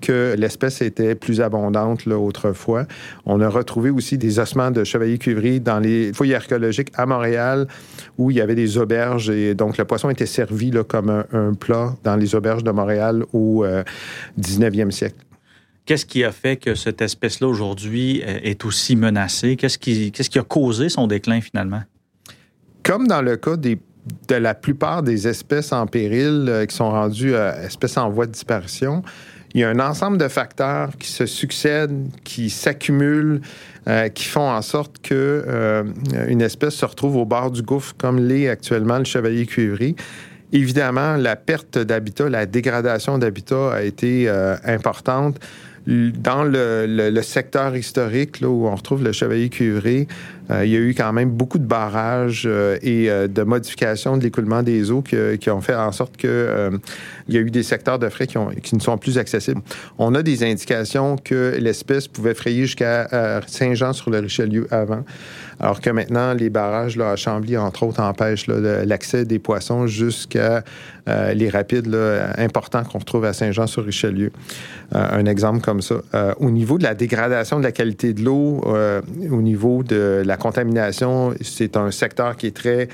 que 0.00 0.34
l'espèce 0.38 0.82
était 0.82 1.14
plus 1.14 1.40
abondante 1.40 2.06
là, 2.06 2.18
autrefois. 2.18 2.86
On 3.24 3.40
a 3.40 3.48
retrouvé 3.48 3.90
aussi 3.90 4.18
des 4.18 4.38
ossements 4.38 4.70
de 4.70 4.84
chevaliers 4.84 5.18
cuivrés 5.18 5.60
dans 5.60 5.78
les 5.78 6.12
fouilles 6.12 6.34
archéologiques 6.34 6.90
à 6.94 7.06
Montréal 7.06 7.66
où 8.18 8.30
il 8.30 8.36
y 8.36 8.40
avait 8.40 8.54
des 8.54 8.78
auberges 8.78 9.30
et 9.30 9.54
donc 9.54 9.78
le 9.78 9.84
poisson 9.84 10.10
était 10.10 10.26
servi 10.26 10.70
là, 10.70 10.84
comme 10.84 11.24
un, 11.32 11.54
plat 11.54 11.94
dans 12.04 12.16
les 12.16 12.34
auberges 12.34 12.64
de 12.64 12.70
Montréal 12.70 13.24
au 13.32 13.64
19e 14.38 14.86
euh, 14.86 14.90
siècle. 14.90 15.16
Qu'est-ce 15.84 16.06
qui 16.06 16.24
a 16.24 16.32
fait 16.32 16.56
que 16.56 16.74
cette 16.74 17.00
espèce-là 17.00 17.46
aujourd'hui 17.46 18.22
euh, 18.22 18.38
est 18.42 18.64
aussi 18.64 18.96
menacée? 18.96 19.56
Qu'est-ce 19.56 19.78
qui, 19.78 20.10
qu'est-ce 20.12 20.30
qui 20.30 20.38
a 20.38 20.42
causé 20.42 20.88
son 20.88 21.06
déclin 21.06 21.40
finalement? 21.40 21.82
Comme 22.82 23.06
dans 23.06 23.22
le 23.22 23.36
cas 23.36 23.56
des 23.56 23.78
de 24.28 24.36
la 24.36 24.54
plupart 24.54 25.02
des 25.02 25.26
espèces 25.26 25.72
en 25.72 25.88
péril 25.88 26.46
euh, 26.48 26.64
qui 26.66 26.76
sont 26.76 26.90
rendues 26.90 27.34
espèces 27.34 27.96
en 27.96 28.08
voie 28.08 28.26
de 28.26 28.30
disparition, 28.30 29.02
il 29.56 29.60
y 29.60 29.64
a 29.64 29.70
un 29.70 29.80
ensemble 29.80 30.18
de 30.18 30.28
facteurs 30.28 30.90
qui 30.98 31.08
se 31.08 31.24
succèdent, 31.24 32.10
qui 32.24 32.50
s'accumulent, 32.50 33.40
euh, 33.88 34.10
qui 34.10 34.26
font 34.26 34.50
en 34.50 34.60
sorte 34.60 34.98
que 35.00 35.14
euh, 35.48 35.82
une 36.28 36.42
espèce 36.42 36.74
se 36.74 36.84
retrouve 36.84 37.16
au 37.16 37.24
bord 37.24 37.50
du 37.50 37.62
gouffre, 37.62 37.94
comme 37.96 38.18
l'est 38.18 38.50
actuellement 38.50 38.98
le 38.98 39.04
chevalier 39.04 39.46
cuivré. 39.46 39.96
Évidemment, 40.52 41.16
la 41.16 41.36
perte 41.36 41.78
d'habitat, 41.78 42.28
la 42.28 42.44
dégradation 42.44 43.16
d'habitat 43.16 43.72
a 43.72 43.82
été 43.82 44.28
euh, 44.28 44.56
importante 44.64 45.40
dans 45.86 46.42
le, 46.42 47.22
secteur 47.22 47.76
historique 47.76 48.38
où 48.42 48.66
on 48.66 48.74
retrouve 48.74 49.04
le 49.04 49.12
chevalier 49.12 49.48
cuivré, 49.48 50.08
euh, 50.50 50.64
il 50.64 50.72
y 50.72 50.76
a 50.76 50.80
eu 50.80 50.94
quand 50.94 51.12
même 51.12 51.30
beaucoup 51.30 51.58
de 51.58 51.66
barrages 51.66 52.44
euh, 52.46 52.78
et 52.82 53.10
euh, 53.10 53.26
de 53.26 53.42
modifications 53.42 54.16
de 54.16 54.22
l'écoulement 54.22 54.62
des 54.62 54.90
eaux 54.90 55.02
qui, 55.02 55.50
ont 55.50 55.60
fait 55.60 55.74
en 55.74 55.92
sorte 55.92 56.16
que 56.16 56.70
il 57.28 57.34
y 57.34 57.38
a 57.38 57.40
eu 57.40 57.50
des 57.50 57.62
secteurs 57.62 57.98
de 57.98 58.08
frais 58.08 58.26
qui, 58.26 58.38
ne 58.74 58.80
sont 58.80 58.98
plus 58.98 59.18
accessibles. 59.18 59.60
On 59.98 60.14
a 60.14 60.22
des 60.22 60.42
indications 60.44 61.16
que 61.16 61.56
l'espèce 61.58 62.08
pouvait 62.08 62.34
frayer 62.34 62.62
jusqu'à 62.62 63.40
Saint-Jean 63.46 63.92
sur 63.92 64.10
le 64.10 64.18
Richelieu 64.18 64.66
avant. 64.70 65.04
Alors 65.58 65.80
que 65.80 65.88
maintenant, 65.90 66.34
les 66.34 66.50
barrages 66.50 66.96
là, 66.96 67.12
à 67.12 67.16
Chambly, 67.16 67.56
entre 67.56 67.84
autres, 67.84 68.00
empêchent 68.00 68.46
l'accès 68.46 69.24
des 69.24 69.38
poissons 69.38 69.86
jusqu'à 69.86 70.62
euh, 71.08 71.32
les 71.34 71.48
rapides 71.48 71.88
importants 72.36 72.84
qu'on 72.84 72.98
retrouve 72.98 73.24
à 73.24 73.32
Saint-Jean-sur-Richelieu. 73.32 74.32
Euh, 74.94 75.06
un 75.12 75.24
exemple 75.26 75.60
comme 75.60 75.80
ça. 75.80 75.96
Euh, 76.14 76.34
au 76.40 76.50
niveau 76.50 76.78
de 76.78 76.82
la 76.82 76.94
dégradation 76.94 77.58
de 77.58 77.64
la 77.64 77.72
qualité 77.72 78.12
de 78.12 78.22
l'eau, 78.22 78.62
au 79.30 79.42
niveau 79.42 79.82
de 79.82 80.22
la 80.24 80.36
contamination, 80.36 81.34
c'est 81.40 81.76
un 81.76 81.90
secteur 81.90 82.36
qui 82.36 82.48
est 82.48 82.56
très 82.56 82.88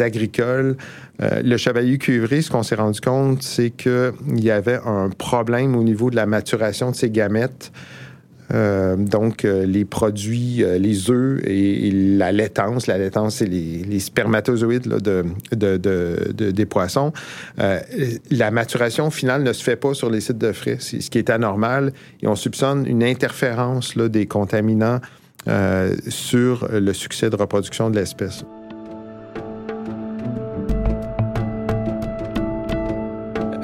agricole. 0.00 0.76
le 1.18 1.56
chevalier 1.56 1.98
cuivré, 1.98 2.42
ce 2.42 2.50
qu'on 2.50 2.62
s'est 2.62 2.74
rendu 2.76 3.00
compte, 3.00 3.42
c'est 3.42 3.70
qu'il 3.70 4.12
y 4.36 4.50
avait 4.50 4.80
un 4.84 5.10
problème 5.10 5.76
au 5.76 5.82
niveau 5.82 6.10
de 6.10 6.16
la 6.16 6.26
maturation 6.26 6.90
de 6.90 6.96
ses 6.96 7.10
gamètes. 7.10 7.72
Euh, 8.54 8.96
donc, 8.96 9.44
euh, 9.44 9.66
les 9.66 9.84
produits, 9.84 10.62
euh, 10.62 10.78
les 10.78 11.10
œufs 11.10 11.40
et, 11.44 11.90
la 11.90 12.32
laitance, 12.32 12.86
la 12.86 12.98
laitance, 12.98 13.36
c'est 13.36 13.46
les, 13.46 14.00
spermatozoïdes 14.00 14.88
de, 14.88 16.50
des 16.50 16.66
poissons. 16.66 17.12
la 17.58 18.50
maturation 18.50 19.10
finale 19.10 19.42
ne 19.42 19.52
se 19.52 19.62
fait 19.62 19.76
pas 19.76 19.94
sur 19.94 20.10
les 20.10 20.20
sites 20.20 20.38
de 20.38 20.52
frais, 20.52 20.78
ce 20.78 21.10
qui 21.10 21.18
est 21.18 21.30
anormal. 21.30 21.92
Et 22.22 22.28
on 22.28 22.36
soupçonne 22.36 22.86
une 22.86 23.02
interférence 23.02 23.96
des 23.96 24.26
contaminants 24.26 25.00
sur 26.08 26.68
le 26.72 26.92
succès 26.92 27.30
de 27.30 27.36
reproduction 27.36 27.90
de 27.90 27.98
l'espèce. 27.98 28.44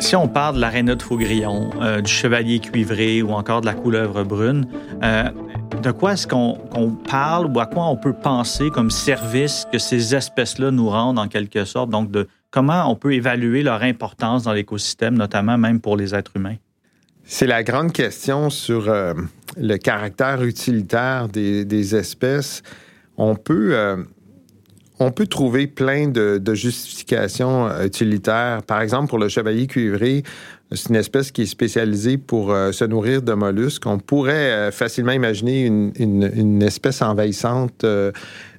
Si 0.03 0.17
on 0.17 0.27
parle 0.27 0.57
de 0.57 0.61
l'aréna 0.61 0.97
de 0.97 1.03
Faugrillon, 1.03 1.71
euh, 1.81 2.01
du 2.01 2.11
chevalier 2.11 2.59
cuivré 2.59 3.23
ou 3.23 3.31
encore 3.31 3.61
de 3.61 3.67
la 3.67 3.75
couleuvre 3.75 4.25
brune, 4.25 4.67
euh, 5.03 5.31
de 5.81 5.91
quoi 5.93 6.15
est-ce 6.15 6.27
qu'on 6.27 6.59
parle 7.09 7.47
ou 7.47 7.61
à 7.61 7.67
quoi 7.67 7.87
on 7.87 7.97
peut 7.97 8.13
penser 8.13 8.69
comme 8.71 8.91
service 8.91 9.65
que 9.71 9.79
ces 9.79 10.15
espèces-là 10.15 10.73
nous 10.73 10.89
rendent 10.89 11.21
en 11.21 11.29
quelque 11.29 11.65
sorte? 11.65 11.91
Donc, 11.91 12.11
de 12.11 12.27
comment 12.51 12.91
on 12.91 12.97
peut 12.97 13.15
évaluer 13.15 13.63
leur 13.63 13.83
importance 13.83 14.43
dans 14.43 14.53
l'écosystème, 14.53 15.15
notamment 15.15 15.57
même 15.57 15.81
pour 15.81 15.97
les 15.97 16.15
êtres 16.15 16.33
humains? 16.35 16.57
C'est 17.25 17.47
la 17.47 17.63
grande 17.63 17.93
question 17.93 18.51
sur 18.51 18.89
euh, 18.89 19.15
le 19.57 19.77
caractère 19.77 20.43
utilitaire 20.43 21.29
des, 21.29 21.95
espèces. 21.95 22.63
On 23.17 23.37
peut, 23.37 24.05
on 25.03 25.11
peut 25.11 25.27
trouver 25.27 25.67
plein 25.67 26.09
de, 26.09 26.55
justifications 26.55 27.69
utilitaires. 27.83 28.63
Par 28.63 28.81
exemple, 28.81 29.09
pour 29.09 29.19
le 29.19 29.29
chevalier 29.29 29.67
cuivré, 29.67 30.23
c'est 30.71 30.89
une 30.89 30.97
espèce 30.97 31.31
qui 31.31 31.43
est 31.43 31.47
spécialisée 31.47 32.17
pour 32.19 32.49
se 32.51 32.85
nourrir 32.85 33.23
de 33.23 33.33
mollusques. 33.35 33.87
On 33.87 33.99
pourrait 33.99 34.71
facilement 34.73 35.13
imaginer 35.13 35.67
une, 35.67 36.63
espèce 36.63 37.03
envahissante 37.03 37.85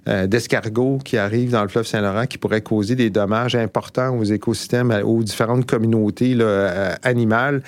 d'escargots 0.06 1.00
qui 1.04 1.18
arrive 1.18 1.52
dans 1.52 1.64
le 1.64 1.70
fleuve 1.70 1.88
Saint-Laurent 1.88 2.26
qui 2.26 2.38
pourrait 2.38 2.62
causer 2.62 2.96
des 2.96 3.10
dommages 3.10 3.56
importants 3.56 4.16
aux 4.16 4.24
écosystèmes, 4.24 4.92
aux 5.04 5.24
différentes 5.24 5.66
communautés 5.66 6.38
animales 7.04 7.64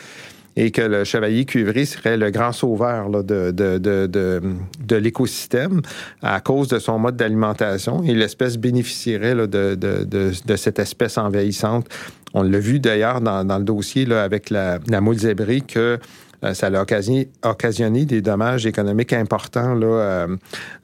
et 0.56 0.72
que 0.72 0.82
le 0.82 1.04
chevalier 1.04 1.46
cuivré 1.46 1.86
serait 1.86 2.18
le 2.18 2.30
grand 2.32 2.52
sauveur 2.52 3.10
de, 3.10 3.52
de, 3.52 3.78
de, 3.78 4.08
de, 4.08 4.96
l'écosystème 4.96 5.82
à 6.22 6.40
cause 6.40 6.70
de 6.70 6.80
son 6.80 6.98
mode 6.98 7.18
d'alimentation 7.18 8.04
et 8.04 8.14
l'espèce 8.14 8.58
bénéficierait 8.58 9.36
de, 9.36 9.76
de, 9.76 10.56
cette 10.56 10.80
espèce 10.80 11.18
envahissante. 11.18 11.88
On 12.34 12.44
l'a 12.44 12.60
vu 12.60 12.80
d'ailleurs 12.80 13.22
dans, 13.22 13.46
dans, 13.46 13.58
le 13.58 13.64
dossier 13.64 14.06
là, 14.06 14.24
avec 14.24 14.50
la, 14.50 14.80
la 14.88 15.02
moule 15.02 15.18
zébrée 15.18 15.62
que 15.62 16.00
ça 16.54 16.68
a 16.68 16.82
occasionné, 16.82 18.06
des 18.06 18.22
dommages 18.22 18.66
économiques 18.66 19.14
importants 19.14 19.74
là, 19.74 19.88
euh, 19.88 20.28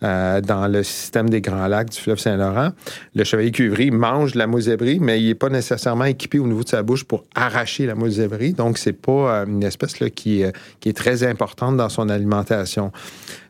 euh, 0.04 0.42
dans 0.42 0.68
le 0.68 0.84
système 0.84 1.30
des 1.30 1.42
Grands 1.42 1.68
Lacs 1.68 1.90
du 1.90 2.00
fleuve 2.00 2.20
Saint-Laurent. 2.20 2.70
Le 3.16 3.24
chevalier 3.24 3.52
cuivri 3.52 3.92
mange 3.92 4.36
la 4.36 4.48
mousébrie, 4.48 5.00
mais 5.00 5.22
il 5.22 5.28
n'est 5.28 5.36
pas 5.36 5.50
nécessairement 5.50 6.06
équipé 6.06 6.40
au 6.40 6.48
niveau 6.48 6.64
de 6.64 6.70
sa 6.70 6.84
bouche 6.84 7.04
pour 7.04 7.26
arracher 7.36 7.86
la 7.86 7.96
mousébrie. 7.96 8.54
Donc, 8.54 8.78
c'est 8.78 8.94
pas 8.94 9.46
une 9.48 9.64
espèce 9.64 10.00
là, 10.00 10.10
qui 10.10 10.42
est 10.44 10.98
très 10.98 11.24
importante 11.24 11.78
dans 11.78 11.90
son 11.90 12.10
alimentation. 12.10 12.92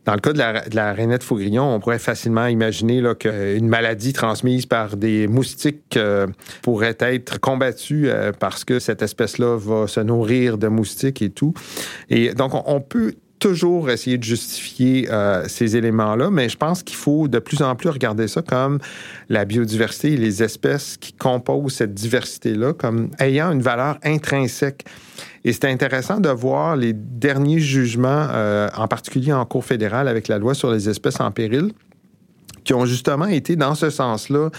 Dans 0.05 0.13
le 0.13 0.19
cas 0.19 0.33
de 0.33 0.37
la, 0.39 0.67
de 0.67 0.75
la 0.75 0.93
rainette 0.93 1.23
faugrillon, 1.23 1.75
on 1.75 1.79
pourrait 1.79 1.99
facilement 1.99 2.47
imaginer 2.47 3.03
qu'une 3.19 3.67
maladie 3.67 4.13
transmise 4.13 4.65
par 4.65 4.97
des 4.97 5.27
moustiques 5.27 5.95
euh, 5.95 6.25
pourrait 6.63 6.97
être 6.99 7.39
combattue 7.39 8.09
euh, 8.09 8.31
parce 8.37 8.63
que 8.63 8.79
cette 8.79 9.03
espèce-là 9.03 9.57
va 9.57 9.85
se 9.85 9.99
nourrir 9.99 10.57
de 10.57 10.67
moustiques 10.67 11.21
et 11.21 11.29
tout. 11.29 11.53
Et 12.09 12.33
donc, 12.33 12.51
on, 12.67 12.81
peut 12.81 13.13
toujours 13.41 13.89
essayer 13.89 14.19
de 14.19 14.23
justifier 14.23 15.07
euh, 15.11 15.45
ces 15.47 15.75
éléments-là, 15.75 16.29
mais 16.29 16.47
je 16.47 16.55
pense 16.55 16.83
qu'il 16.83 16.95
faut 16.95 17.27
de 17.27 17.39
plus 17.39 17.63
en 17.63 17.75
plus 17.75 17.89
regarder 17.89 18.27
ça 18.27 18.43
comme 18.43 18.77
la 19.29 19.45
biodiversité 19.45 20.13
et 20.13 20.17
les 20.17 20.43
espèces 20.43 20.95
qui 20.95 21.11
composent 21.11 21.73
cette 21.73 21.93
diversité-là 21.93 22.73
comme 22.73 23.09
ayant 23.19 23.51
une 23.51 23.63
valeur 23.63 23.97
intrinsèque. 24.03 24.85
Et 25.43 25.53
c'est 25.53 25.65
intéressant 25.65 26.19
de 26.19 26.29
voir 26.29 26.75
les 26.75 26.93
derniers 26.93 27.59
jugements, 27.59 28.27
euh, 28.31 28.69
en 28.77 28.87
particulier 28.87 29.33
en 29.33 29.45
Cour 29.45 29.65
fédérale 29.65 30.07
avec 30.07 30.27
la 30.27 30.37
loi 30.37 30.53
sur 30.53 30.71
les 30.71 30.87
espèces 30.87 31.19
en 31.19 31.31
péril 31.31 31.71
qui 32.63 32.73
ont 32.73 32.85
justement 32.85 33.25
été 33.25 33.55
dans 33.55 33.75
ce 33.75 33.89
sens-là, 33.89 34.49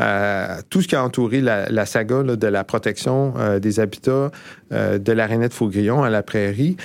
euh, 0.00 0.56
tout 0.70 0.82
ce 0.82 0.88
qui 0.88 0.96
a 0.96 1.04
entouré 1.04 1.40
la, 1.40 1.86
saga 1.86 2.22
de 2.22 2.46
la 2.46 2.64
protection 2.64 3.34
euh, 3.36 3.58
des 3.58 3.80
habitats 3.80 4.30
euh, 4.72 4.98
de 4.98 5.12
la 5.12 5.26
rainette 5.26 5.52
faugrillon 5.52 6.02
à 6.02 6.10
la 6.10 6.22
prairie. 6.22 6.76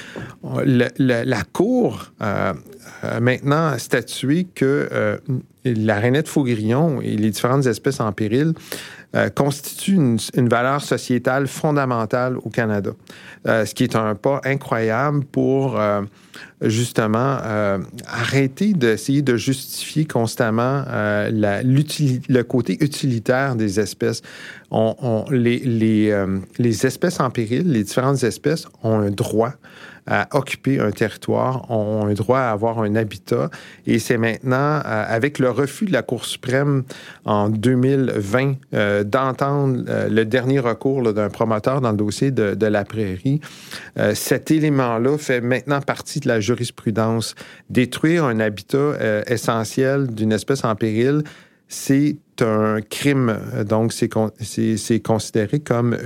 la 0.53 1.43
Cour 1.53 2.11
a 2.19 2.53
maintenant 3.21 3.77
statué 3.77 4.47
que 4.55 5.19
la 5.65 5.99
rainette 5.99 6.27
faugrillon 6.27 7.01
et 7.01 7.15
les 7.15 7.29
différentes 7.29 7.65
espèces 7.65 7.99
en 7.99 8.11
péril 8.11 8.53
constituent 9.35 9.95
une, 9.95 10.17
une, 10.35 10.49
valeur 10.49 10.81
sociétale 10.81 11.47
fondamentale 11.47 12.37
au 12.43 12.49
Canada, 12.49 12.91
ce 13.45 13.73
qui 13.73 13.83
est 13.83 13.95
un 13.95 14.15
pas 14.15 14.41
incroyable 14.43 15.23
pour 15.25 15.79
justement 16.61 17.37
euh, 17.43 17.77
arrêter 18.07 18.73
d'essayer 18.73 19.21
de 19.21 19.37
justifier 19.37 20.05
constamment 20.05 20.83
euh, 20.87 21.29
la, 21.31 21.61
le 21.61 22.41
côté 22.41 22.83
utilitaire 22.83 23.55
des 23.55 23.79
espèces. 23.79 24.21
On, 24.71 25.25
les, 25.29 25.59
les, 25.59 26.11
euh, 26.11 26.39
les 26.57 26.85
espèces 26.85 27.19
en 27.19 27.29
péril, 27.29 27.71
les 27.71 27.83
différentes 27.83 28.23
espèces 28.23 28.67
ont 28.83 28.99
un 28.99 29.11
droit 29.11 29.53
à 30.07 30.27
occuper 30.31 30.79
un 30.79 30.91
territoire, 30.91 31.69
ont 31.69 32.07
un 32.07 32.13
droit 32.13 32.39
à 32.39 32.51
avoir 32.51 32.79
un 32.79 32.95
habitat. 32.95 33.49
Et 33.85 33.99
c'est 33.99 34.17
maintenant, 34.17 34.81
euh, 34.85 35.05
avec 35.07 35.37
le 35.37 35.51
refus 35.51 35.85
de 35.85 35.91
la 35.91 36.01
Cour 36.01 36.25
suprême 36.25 36.83
en 37.25 37.49
2020 37.49 38.55
euh, 38.73 39.03
d'entendre 39.09 39.83
euh, 39.87 40.09
le 40.09 40.25
dernier 40.25 40.59
recours 40.59 41.13
d'un 41.13 41.29
promoteur 41.29 41.81
dans 41.81 41.91
le 41.91 41.97
dossier 41.97 42.31
de, 42.31 42.53
de 42.53 42.65
la 42.65 42.83
prairie, 42.83 43.41
cet 44.13 44.51
élément-là 44.51 45.17
fait 45.17 45.41
maintenant 45.41 45.81
partie 45.81 46.19
de 46.19 46.27
la 46.27 46.39
jurisprudence. 46.39 47.35
Détruire 47.69 48.25
un 48.25 48.39
habitat 48.39 49.23
essentiel 49.27 50.07
d'une 50.07 50.31
espèce 50.31 50.63
en 50.63 50.75
péril, 50.75 51.23
c'est 51.67 52.17
un 52.41 52.81
crime. 52.81 53.37
Donc, 53.67 53.93
c'est 53.93 54.99
considéré 54.99 55.59
comme 55.59 55.97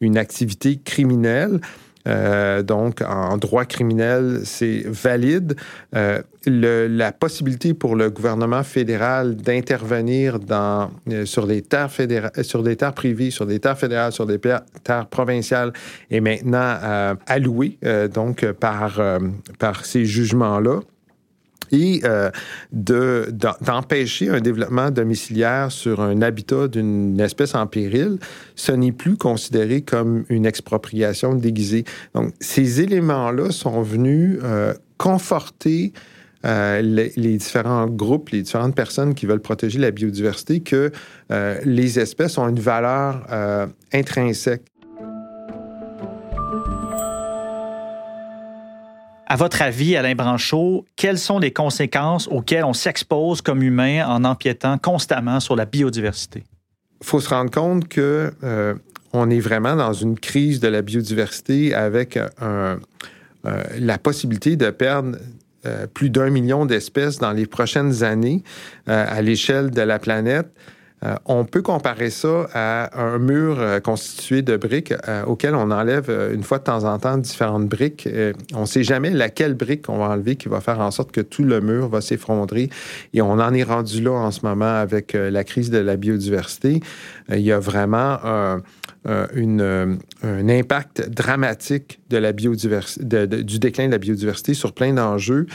une 0.00 0.18
activité 0.18 0.78
criminelle. 0.84 1.60
Euh, 2.06 2.62
donc, 2.62 3.00
en 3.02 3.36
droit 3.36 3.64
criminel, 3.64 4.40
c'est 4.44 4.82
valide. 4.86 5.56
Euh, 5.94 6.22
la 6.46 7.12
possibilité 7.12 7.72
pour 7.72 7.96
le 7.96 8.10
gouvernement 8.10 8.62
fédéral 8.62 9.34
d'intervenir 9.36 10.38
dans 10.38 10.90
euh, 11.10 11.24
sur 11.24 11.46
des 11.46 11.62
terres 11.62 11.90
fédérales, 11.90 12.32
sur 12.42 12.62
des 12.62 12.76
terres 12.76 12.92
privées, 12.92 13.30
sur 13.30 13.46
des 13.46 13.58
terres 13.58 13.78
fédérales, 13.78 14.12
sur 14.12 14.26
des 14.26 14.38
terres 14.38 15.06
provinciales 15.06 15.72
est 16.10 16.20
maintenant 16.20 17.14
allouée 17.26 17.78
donc 18.12 18.44
par 18.52 19.00
par 19.58 19.84
ces 19.84 20.04
jugements-là 20.04 20.80
et 21.74 22.00
euh, 22.04 22.30
d'empêcher 22.70 24.28
un 24.28 24.40
développement 24.40 24.90
domiciliaire 24.90 25.72
sur 25.72 26.00
un 26.00 26.22
habitat 26.22 26.68
d'une 26.68 27.18
espèce 27.20 27.54
en 27.54 27.66
péril, 27.66 28.18
ce 28.54 28.72
n'est 28.72 28.92
plus 28.92 29.16
considéré 29.16 29.82
comme 29.82 30.24
une 30.28 30.46
expropriation 30.46 31.34
déguisée. 31.34 31.84
Donc, 32.14 32.32
ces 32.40 32.80
éléments-là 32.80 33.50
sont 33.50 33.82
venus 33.82 34.38
euh, 34.42 34.72
conforter 34.98 35.92
euh, 36.44 36.80
les, 36.82 37.12
les, 37.16 37.36
différents 37.38 37.86
groupes, 37.86 38.28
les 38.30 38.42
différentes 38.42 38.74
personnes 38.74 39.14
qui 39.14 39.26
veulent 39.26 39.40
protéger 39.40 39.78
la 39.78 39.90
biodiversité, 39.90 40.60
que 40.60 40.92
les 41.64 41.98
espèces 41.98 42.38
ont 42.38 42.48
une 42.48 42.60
valeur 42.60 43.26
intrinsèque. 43.92 44.62
À 49.34 49.36
votre 49.36 49.62
avis, 49.62 49.96
Alain 49.96 50.14
Branchot, 50.14 50.84
quelles 50.94 51.18
sont 51.18 51.40
les 51.40 51.52
conséquences 51.52 52.28
auxquelles 52.28 52.62
on 52.62 52.72
s'expose 52.72 53.42
comme 53.42 53.64
humain 53.64 54.06
en 54.06 54.22
empiétant 54.22 54.78
constamment 54.78 55.40
sur 55.40 55.56
la 55.56 55.64
biodiversité? 55.64 56.44
Il 57.00 57.04
faut 57.04 57.18
se 57.18 57.30
rendre 57.30 57.50
compte 57.50 57.88
que 57.88 58.32
euh, 58.44 58.74
on 59.12 59.28
est 59.30 59.40
vraiment 59.40 59.74
dans 59.74 59.92
une 59.92 60.16
crise 60.16 60.60
de 60.60 60.68
la 60.68 60.82
biodiversité 60.82 61.74
avec 61.74 62.16
euh, 62.16 62.76
la 63.76 63.98
possibilité 63.98 64.54
de 64.54 64.70
perdre 64.70 65.18
euh, 65.66 65.88
plus 65.88 66.10
d'un 66.10 66.30
million 66.30 66.64
d'espèces 66.64 67.18
dans 67.18 67.32
les 67.32 67.46
prochaines 67.46 68.04
années 68.04 68.44
à 68.86 69.20
l'échelle 69.20 69.72
de 69.72 69.82
la 69.82 69.98
planète. 69.98 70.46
Euh, 71.04 71.16
on 71.26 71.44
peut 71.44 71.62
comparer 71.62 72.10
ça 72.10 72.48
à 72.54 73.00
un 73.00 73.18
mur 73.18 73.56
euh, 73.58 73.80
constitué 73.80 74.42
de 74.42 74.56
briques 74.56 74.94
euh, 75.08 75.24
auquel 75.24 75.54
on 75.54 75.70
enlève 75.70 76.10
une 76.32 76.42
fois 76.42 76.58
de 76.58 76.64
temps 76.64 76.84
en 76.84 76.98
temps 76.98 77.18
différentes 77.18 77.68
briques. 77.68 78.08
on 78.54 78.62
ne 78.62 78.66
sait 78.66 78.82
jamais 78.82 79.10
laquelle 79.10 79.54
brique 79.54 79.88
on 79.88 79.98
va 79.98 80.10
enlever 80.10 80.36
qui 80.36 80.48
va 80.48 80.60
faire 80.60 80.80
en 80.80 80.90
sorte 80.90 81.12
que 81.12 81.20
tout 81.20 81.44
le 81.44 81.60
mur 81.60 81.88
va 81.88 82.00
s'effondrer. 82.00 82.70
Et 83.12 83.22
on 83.22 83.32
en 83.32 83.52
est 83.52 83.62
rendu 83.62 84.02
là 84.02 84.12
en 84.12 84.30
ce 84.30 84.40
moment 84.44 84.76
avec 84.76 85.12
la 85.14 85.44
crise 85.44 85.70
de 85.70 85.78
la 85.78 85.96
biodiversité. 85.96 86.80
il 87.30 87.40
y 87.40 87.52
a 87.52 87.58
vraiment 87.58 88.18
un, 88.24 88.62
impact 90.22 91.10
dramatique 91.10 92.00
de 92.10 92.16
la 92.16 92.32
biodiversité, 92.32 93.26
du 93.26 93.58
déclin 93.58 93.86
de 93.86 93.92
la 93.92 93.98
biodiversité 93.98 94.54
sur 94.54 94.72
plein 94.72 94.92
d'enjeux. 94.92 95.46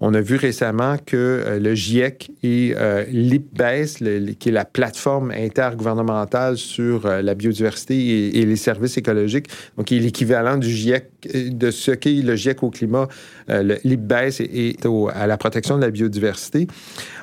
On 0.00 0.12
a 0.12 0.20
vu 0.20 0.36
récemment 0.36 0.96
que 0.98 1.16
euh, 1.16 1.58
le 1.58 1.74
GIEC 1.74 2.30
et 2.42 2.74
euh, 2.76 3.04
l'IPBES, 3.08 4.34
qui 4.38 4.50
est 4.50 4.52
la 4.52 4.66
plateforme 4.66 5.30
intergouvernementale 5.30 6.58
sur 6.58 7.06
euh, 7.06 7.22
la 7.22 7.34
biodiversité 7.34 8.38
et, 8.38 8.44
les 8.44 8.56
services 8.56 8.98
écologiques, 8.98 9.48
donc 9.76 9.86
qui 9.86 9.96
est 9.96 10.00
l'équivalent 10.00 10.58
du 10.58 10.68
GIEC, 10.68 11.10
de 11.34 11.70
ce 11.70 11.92
qu'est 11.92 12.22
le 12.22 12.36
GIEC 12.36 12.62
au 12.62 12.70
climat, 12.70 13.08
l'IPBES 13.48 14.40
et, 14.40 14.76
à 15.14 15.26
la 15.26 15.36
protection 15.36 15.76
de 15.76 15.82
la 15.82 15.90
biodiversité, 15.90 16.68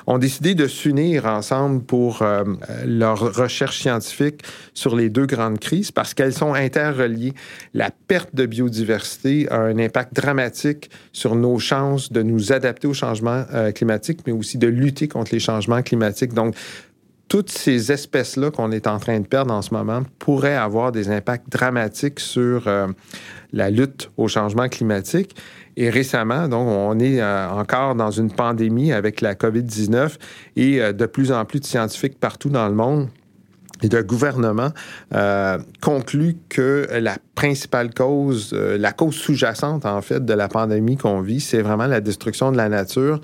ont 0.06 0.18
décidé 0.18 0.54
de 0.54 0.66
s'unir 0.66 1.26
ensemble 1.26 1.82
pour 1.82 2.22
euh, 2.22 2.44
leur 2.84 3.34
recherche 3.34 3.78
scientifique 3.78 4.42
sur 4.74 4.96
les 4.96 5.08
deux 5.08 5.26
grandes 5.26 5.58
crises 5.58 5.90
parce 5.90 6.14
qu'elles 6.14 6.34
sont 6.34 6.54
interreliées. 6.54 7.32
La 7.72 7.90
perte 7.90 8.34
de 8.34 8.46
biodiversité 8.46 9.48
a 9.50 9.60
un 9.60 9.78
impact 9.78 10.14
dramatique 10.14 10.90
sur 11.12 11.34
nos 11.34 11.58
chances 11.58 12.12
de 12.12 12.22
nous 12.22 12.52
adapter 12.52 12.63
au 12.84 12.94
changement 12.94 13.44
euh, 13.52 13.72
climatique, 13.72 14.20
mais 14.26 14.32
aussi 14.32 14.58
de 14.58 14.66
lutter 14.66 15.08
contre 15.08 15.32
les 15.32 15.40
changements 15.40 15.82
climatiques. 15.82 16.34
Donc, 16.34 16.54
toutes 17.28 17.50
ces 17.50 17.90
espèces-là 17.90 18.50
qu'on 18.50 18.70
est 18.70 18.86
en 18.86 18.98
train 18.98 19.18
de 19.18 19.26
perdre 19.26 19.52
en 19.52 19.62
ce 19.62 19.72
moment 19.72 20.02
pourraient 20.18 20.56
avoir 20.56 20.92
des 20.92 21.08
impacts 21.08 21.50
dramatiques 21.50 22.20
sur 22.20 22.68
euh, 22.68 22.86
la 23.52 23.70
lutte 23.70 24.10
au 24.16 24.28
changement 24.28 24.68
climatique. 24.68 25.34
Et 25.76 25.90
récemment, 25.90 26.48
donc, 26.48 26.68
on 26.68 26.98
est 27.00 27.20
euh, 27.20 27.48
encore 27.50 27.94
dans 27.94 28.10
une 28.10 28.30
pandémie 28.30 28.92
avec 28.92 29.20
la 29.20 29.34
COVID-19 29.34 30.16
et 30.56 30.92
de 30.92 31.06
plus 31.06 31.32
en 31.32 31.44
plus 31.44 31.60
de 31.60 31.64
scientifiques 31.64 32.20
partout 32.20 32.50
dans 32.50 32.68
le 32.68 32.74
monde 32.74 33.08
et 33.82 33.88
de 33.88 34.00
gouvernement 34.02 34.70
euh, 35.14 35.58
conclut 35.80 36.36
que 36.48 36.86
la 37.00 37.16
principale 37.34 37.92
cause, 37.92 38.52
euh, 38.52 38.78
la 38.78 38.92
cause 38.92 39.14
sous-jacente 39.14 39.86
en 39.86 40.00
fait 40.02 40.24
de 40.24 40.32
la 40.32 40.48
pandémie 40.48 40.96
qu'on 40.96 41.20
vit, 41.20 41.40
c'est 41.40 41.62
vraiment 41.62 41.86
la 41.86 42.00
destruction 42.00 42.52
de 42.52 42.56
la 42.56 42.68
nature 42.68 43.20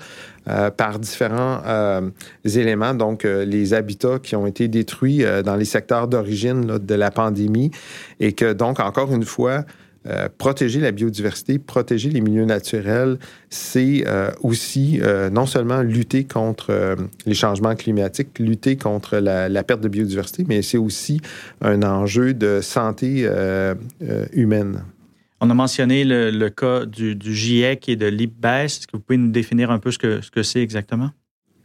euh, 0.49 0.69
par 0.69 0.99
différents 0.99 1.61
euh, 1.65 2.09
éléments, 2.43 2.93
donc 2.93 3.23
les 3.23 3.73
habitats 3.73 4.19
qui 4.19 4.35
ont 4.35 4.45
été 4.45 4.67
détruits 4.67 5.23
dans 5.45 5.55
les 5.55 5.65
secteurs 5.65 6.07
d'origine 6.07 6.77
de 6.77 6.95
la 6.95 7.11
pandémie. 7.11 7.71
Et 8.19 8.33
que 8.33 8.53
donc 8.53 8.79
encore 8.79 9.13
une 9.13 9.25
fois, 9.25 9.63
euh, 10.07 10.29
protéger 10.35 10.79
la 10.79 10.91
biodiversité, 10.91 11.59
protéger 11.59 12.09
les 12.09 12.21
milieux 12.21 12.45
naturels, 12.45 13.19
c'est 13.51 14.03
euh, 14.07 14.31
aussi 14.41 14.99
euh, 14.99 15.29
non 15.29 15.45
seulement 15.45 15.83
lutter 15.83 16.23
contre 16.23 16.97
les 17.27 17.35
changements 17.35 17.75
climatiques, 17.75 18.39
lutter 18.39 18.77
contre 18.77 19.17
la, 19.17 19.63
perte 19.63 19.81
de 19.81 19.89
biodiversité, 19.89 20.43
mais 20.47 20.63
c'est 20.63 20.79
aussi 20.79 21.21
un 21.61 21.83
enjeu 21.83 22.33
de 22.33 22.61
santé 22.61 23.29
humaine. 24.33 24.83
On 25.39 25.49
a 25.49 25.53
mentionné 25.53 26.03
le, 26.03 26.49
cas 26.49 26.85
du, 26.85 27.15
du, 27.15 27.35
GIEC 27.35 27.89
et 27.89 27.95
de 27.95 28.07
l'IPBES. 28.07 28.47
Est-ce 28.47 28.87
que 28.87 28.97
vous 28.97 29.03
pouvez 29.03 29.17
nous 29.17 29.31
définir 29.31 29.69
un 29.69 29.77
peu 29.77 29.91
ce 29.91 29.97
que 29.97 30.43
c'est 30.43 30.61
exactement? 30.61 31.11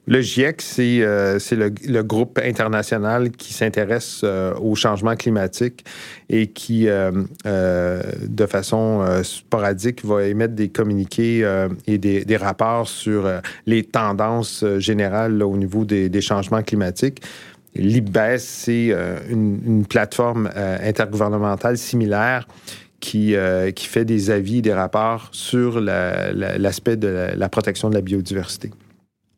Le 0.09 0.21
GIEC, 0.21 0.63
c'est 0.63 1.01
euh, 1.01 1.39
le, 1.51 2.03
groupe 2.03 2.39
international 2.41 3.33
qui 3.33 3.53
s'intéresse 3.53 4.21
euh, 4.23 4.55
au 4.55 4.77
changement 4.77 5.17
climatique 5.17 5.85
et 6.31 6.47
qui, 6.47 6.89
euh, 6.89 7.11
euh 7.47 8.03
de 8.29 8.47
façon 8.47 9.05
sporadique, 9.25 10.05
va 10.05 10.25
émettre 10.25 10.55
des 10.55 10.69
communiqués 10.69 11.45
et 11.87 11.99
des, 11.99 12.37
rapports 12.37 12.89
sur 12.89 13.29
les 13.67 13.83
tendances 13.83 14.65
générales 14.79 15.43
au 15.43 15.57
niveau 15.57 15.85
des, 15.85 16.21
changements 16.21 16.63
climatiques. 16.63 17.23
L'IBES, 17.75 18.39
c'est 18.39 18.95
une, 19.29 19.85
plateforme 19.89 20.51
intergouvernementale 20.55 21.79
similaire 21.79 22.47
qui, 23.01 23.35
fait 23.75 24.05
des 24.05 24.31
avis 24.31 24.63
des 24.63 24.75
rapports 24.75 25.29
sur 25.33 25.81
l'aspect 25.81 26.93
la, 26.93 26.97
de 26.97 27.39
la 27.39 27.49
protection 27.49 27.89
de 27.89 27.95
la 27.95 28.03
biodiversité 28.03 28.71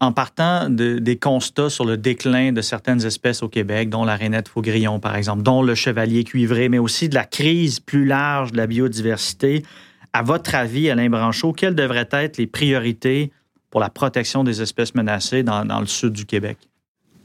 en 0.01 0.13
partant 0.13 0.71
de, 0.71 0.99
des 0.99 1.17
constats 1.17 1.71
sur 1.71 1.85
le 1.85 1.97
déclin 1.97 2.53
de 2.53 2.61
certaines 2.61 3.05
espèces 3.05 3.43
au 3.43 3.49
Québec, 3.49 3.91
dont 3.91 4.05
la 4.05 4.17
rainette 4.17 4.49
faugrillon, 4.49 5.01
par 5.01 5.17
exemple, 5.17 5.43
dont 5.43 5.63
le 5.63 5.75
chevalier 5.75 6.25
cuivré, 6.25 6.69
mais 6.69 6.79
aussi 6.79 7.09
de 7.09 7.15
la 7.15 7.25
crise 7.25 7.81
plus 7.81 8.05
large 8.05 8.53
de 8.53 8.57
la 8.57 8.67
biodiversité, 8.67 9.65
à 10.13 10.23
votre 10.23 10.55
avis, 10.55 10.89
Alain 10.91 11.11
Branchot, 11.11 11.53
quelles 11.53 11.75
devraient 11.75 12.09
être 12.13 12.39
les 12.39 12.47
priorités 12.47 13.33
pour 13.71 13.81
la 13.81 13.91
protection 13.91 14.45
des 14.45 14.63
espèces 14.63 14.95
menacées 14.95 15.43
dans 15.43 15.81
le 15.81 15.87
sud 15.87 16.13
du 16.13 16.25
Québec? 16.25 16.59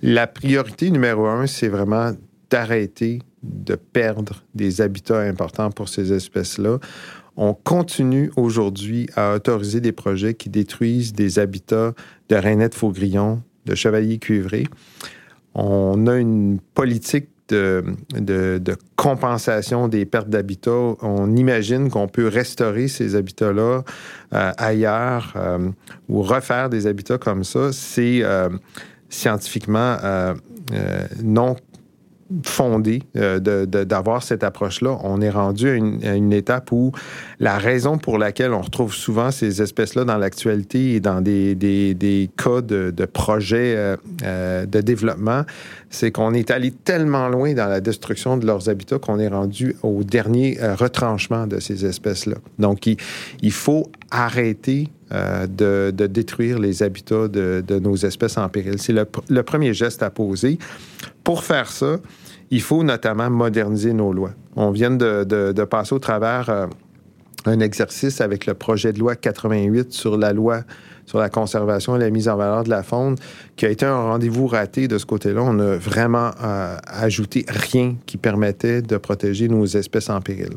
La 0.01 0.27
priorité 0.27 0.91
numéro 0.91 1.27
un, 1.27 1.47
c'est 1.47 1.69
vraiment 1.69 2.11
d'arrêter 2.49 3.19
de 3.41 3.75
perdre 3.75 4.43
des 4.53 4.81
habitats 4.81 5.19
importants 5.19 5.71
pour 5.71 5.87
ces 5.87 6.11
espèces-là 6.11 6.79
on 7.35 7.53
continue 7.53 8.31
aujourd'hui 8.35 9.09
à 9.15 9.35
autoriser 9.35 9.81
des 9.81 9.91
projets 9.91 10.33
qui 10.33 10.49
détruisent 10.49 11.13
des 11.13 11.39
habitats 11.39 11.93
de 12.29 12.35
rainettes 12.35 12.75
faugrillon, 12.75 13.41
de 13.65 13.75
chevaliers 13.75 14.19
cuivrés. 14.19 14.67
On 15.55 16.07
a 16.07 16.17
une 16.17 16.59
politique 16.73 17.29
de, 17.49 18.75
compensation 18.95 19.87
des 19.87 20.05
pertes 20.05 20.29
d'habitat. 20.29 20.95
On 21.01 21.35
imagine 21.35 21.89
qu'on 21.89 22.07
peut 22.07 22.27
restaurer 22.27 22.87
ces 22.87 23.15
habitats-là 23.15 23.83
euh, 24.33 24.51
ailleurs 24.57 25.33
euh, 25.35 25.69
ou 26.09 26.21
refaire 26.21 26.69
des 26.69 26.87
habitats 26.87 27.17
comme 27.17 27.43
ça. 27.43 27.71
C'est 27.71 28.21
euh, 28.23 28.49
scientifiquement 29.09 29.97
non 31.21 31.55
fondé 32.43 33.03
euh, 33.15 33.39
d'avoir 33.39 34.23
cette 34.23 34.43
approche-là. 34.43 34.97
On 35.03 35.21
est 35.21 35.29
rendu 35.29 35.69
à 35.69 35.75
une, 35.75 36.33
étape 36.33 36.71
où 36.71 36.91
la 37.39 37.57
raison 37.57 37.97
pour 37.97 38.17
laquelle 38.17 38.53
on 38.53 38.61
retrouve 38.61 38.93
souvent 38.93 39.29
ces 39.29 39.61
espèces-là 39.61 40.03
dans 40.03 40.17
l'actualité 40.17 40.95
et 40.95 40.99
dans 40.99 41.21
des, 41.21 41.53
des, 41.53 41.93
des 41.93 42.29
cas 42.35 42.61
de, 42.61 42.91
de 42.95 43.05
projets 43.05 43.75
euh, 43.75 43.97
euh, 44.23 44.65
de 44.65 44.81
développement, 44.81 45.43
c'est 45.89 46.11
qu'on 46.11 46.33
est 46.33 46.49
allé 46.49 46.71
tellement 46.71 47.29
loin 47.29 47.53
dans 47.53 47.67
la 47.67 47.81
destruction 47.81 48.37
de 48.37 48.45
leurs 48.45 48.69
habitats 48.69 48.99
qu'on 48.99 49.19
est 49.19 49.27
rendu 49.27 49.75
au 49.83 50.03
dernier 50.03 50.57
euh, 50.61 50.75
retranchement 50.75 51.47
de 51.47 51.59
ces 51.59 51.85
espèces-là. 51.85 52.35
Donc, 52.59 52.87
il, 52.87 52.97
il, 53.41 53.51
faut 53.51 53.91
arrêter 54.09 54.89
euh, 55.13 55.47
de, 55.47 56.07
détruire 56.07 56.59
les 56.59 56.83
habitats 56.83 57.27
de, 57.27 57.79
nos 57.79 57.95
espèces 57.95 58.37
en 58.37 58.49
péril. 58.49 58.75
C'est 58.77 58.93
le, 58.93 59.43
premier 59.43 59.73
geste 59.73 60.03
à 60.03 60.09
poser. 60.09 60.57
Pour 61.23 61.43
faire 61.43 61.69
ça, 61.69 61.97
il 62.51 62.61
faut 62.61 62.83
notamment 62.83 63.29
moderniser 63.29 63.93
nos 63.93 64.13
lois. 64.13 64.31
On 64.55 64.71
vient 64.71 64.91
de, 64.91 65.63
passer 65.65 65.93
au 65.93 65.99
travers 65.99 66.49
euh, 66.49 66.67
un 67.45 67.59
exercice 67.59 68.21
avec 68.21 68.45
le 68.45 68.53
projet 68.53 68.93
de 68.93 68.99
loi 68.99 69.15
88 69.15 69.91
sur 69.91 70.17
la 70.17 70.33
loi 70.33 70.63
sur 71.05 71.19
la 71.19 71.29
conservation 71.29 71.95
et 71.95 71.99
la 71.99 72.09
mise 72.09 72.29
en 72.29 72.37
valeur 72.37 72.63
de 72.63 72.69
la 72.69 72.83
faune, 72.83 73.15
qui 73.55 73.65
a 73.65 73.69
été 73.69 73.85
un 73.85 73.95
rendez-vous 73.95 74.47
raté 74.47 74.87
de 74.87 74.97
ce 74.97 75.05
côté-là. 75.05 75.41
On 75.41 75.53
n'a 75.53 75.75
vraiment 75.75 76.31
euh, 76.41 76.77
ajouté 76.87 77.45
rien 77.47 77.95
qui 78.05 78.17
permettait 78.17 78.81
de 78.81 78.97
protéger 78.97 79.47
nos 79.47 79.65
espèces 79.65 80.09
en 80.09 80.21
péril. 80.21 80.53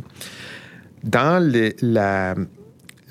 Dans 1.05 1.43
la, 1.83 2.35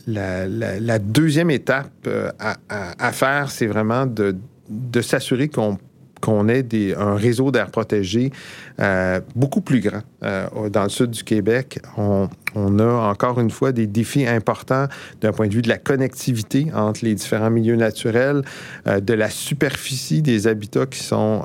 la, 0.08 1.00
deuxième 1.00 1.52
étape 1.52 1.92
euh, 2.08 2.32
à 2.40 3.12
faire, 3.12 3.52
c'est 3.52 3.68
vraiment 3.68 4.06
de, 4.06 4.36
de 4.70 5.02
s'assurer 5.02 5.48
qu'on 5.50 5.78
qu'on 6.22 6.48
ait 6.50 6.66
un 6.98 7.16
réseau 7.16 7.52
d'air 7.52 7.70
protégé 7.72 8.32
euh, 8.82 9.22
beaucoup 9.36 9.62
plus 9.62 9.80
grand. 9.80 10.02
Euh, 10.24 10.70
dans 10.70 10.84
le 10.84 10.90
sud 10.90 11.12
du 11.12 11.24
Québec, 11.24 11.80
on, 11.98 12.28
a 12.56 13.10
encore 13.10 13.40
une 13.40 13.52
fois 13.52 13.72
des 13.72 13.86
défis 13.86 14.26
importants 14.26 14.88
d'un 15.22 15.32
point 15.32 15.48
de 15.48 15.54
vue 15.54 15.62
de 15.62 15.70
la 15.70 15.78
connectivité 15.78 16.68
entre 16.74 17.04
les 17.04 17.16
différents 17.16 17.50
milieux 17.50 17.76
naturels, 17.76 18.44
euh, 18.88 19.00
de 19.00 19.14
la 19.14 19.30
superficie 19.30 20.22
des 20.22 20.48
habitats 20.48 20.86
qui 20.86 21.04
sont, 21.04 21.44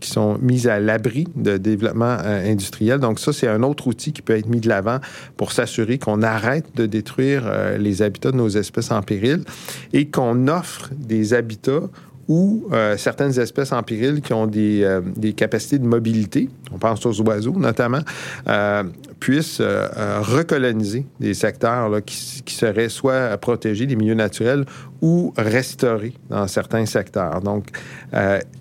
qui 0.00 0.10
sont 0.10 0.38
mis 0.40 0.68
à 0.68 0.80
l'abri 0.80 1.26
de 1.34 1.56
développement 1.56 2.16
industriel. 2.24 2.98
Donc 2.98 3.18
ça, 3.18 3.32
c'est 3.32 3.48
un 3.48 3.62
autre 3.62 3.86
outil 3.86 4.12
qui 4.12 4.22
peut 4.22 4.36
être 4.36 4.48
mis 4.48 4.60
de 4.60 4.68
l'avant 4.68 4.98
pour 5.36 5.52
s'assurer 5.52 5.98
qu'on 5.98 6.22
arrête 6.22 6.74
de 6.76 6.86
détruire 6.86 7.50
les 7.78 8.02
habitats 8.02 8.30
de 8.30 8.36
nos 8.36 8.48
espèces 8.48 8.90
en 8.90 9.02
péril 9.02 9.44
et 9.92 10.08
qu'on 10.08 10.48
offre 10.48 10.90
des 10.96 11.34
habitats 11.34 11.88
ou 12.28 12.66
euh, 12.72 12.96
certaines 12.96 13.38
espèces 13.38 13.72
en 13.72 13.82
péril 13.82 14.20
qui 14.20 14.32
ont 14.32 14.46
des, 14.46 14.82
euh, 14.82 15.00
des, 15.16 15.32
capacités 15.32 15.78
de 15.78 15.86
mobilité, 15.86 16.48
on 16.72 16.78
pense 16.78 17.04
aux 17.06 17.20
oiseaux 17.22 17.52
notamment, 17.52 18.00
euh, 18.48 18.84
puissent 19.20 19.60
recoloniser 19.60 21.06
des 21.20 21.34
secteurs 21.34 21.88
là, 21.88 22.00
qui, 22.00 22.16
seraient 22.54 22.88
soit 22.88 23.36
protégés, 23.38 23.86
des 23.86 23.96
milieux 23.96 24.14
naturels, 24.14 24.64
ou 25.00 25.32
restaurés 25.36 26.14
dans 26.30 26.46
certains 26.46 26.86
secteurs. 26.86 27.40
Donc, 27.40 27.68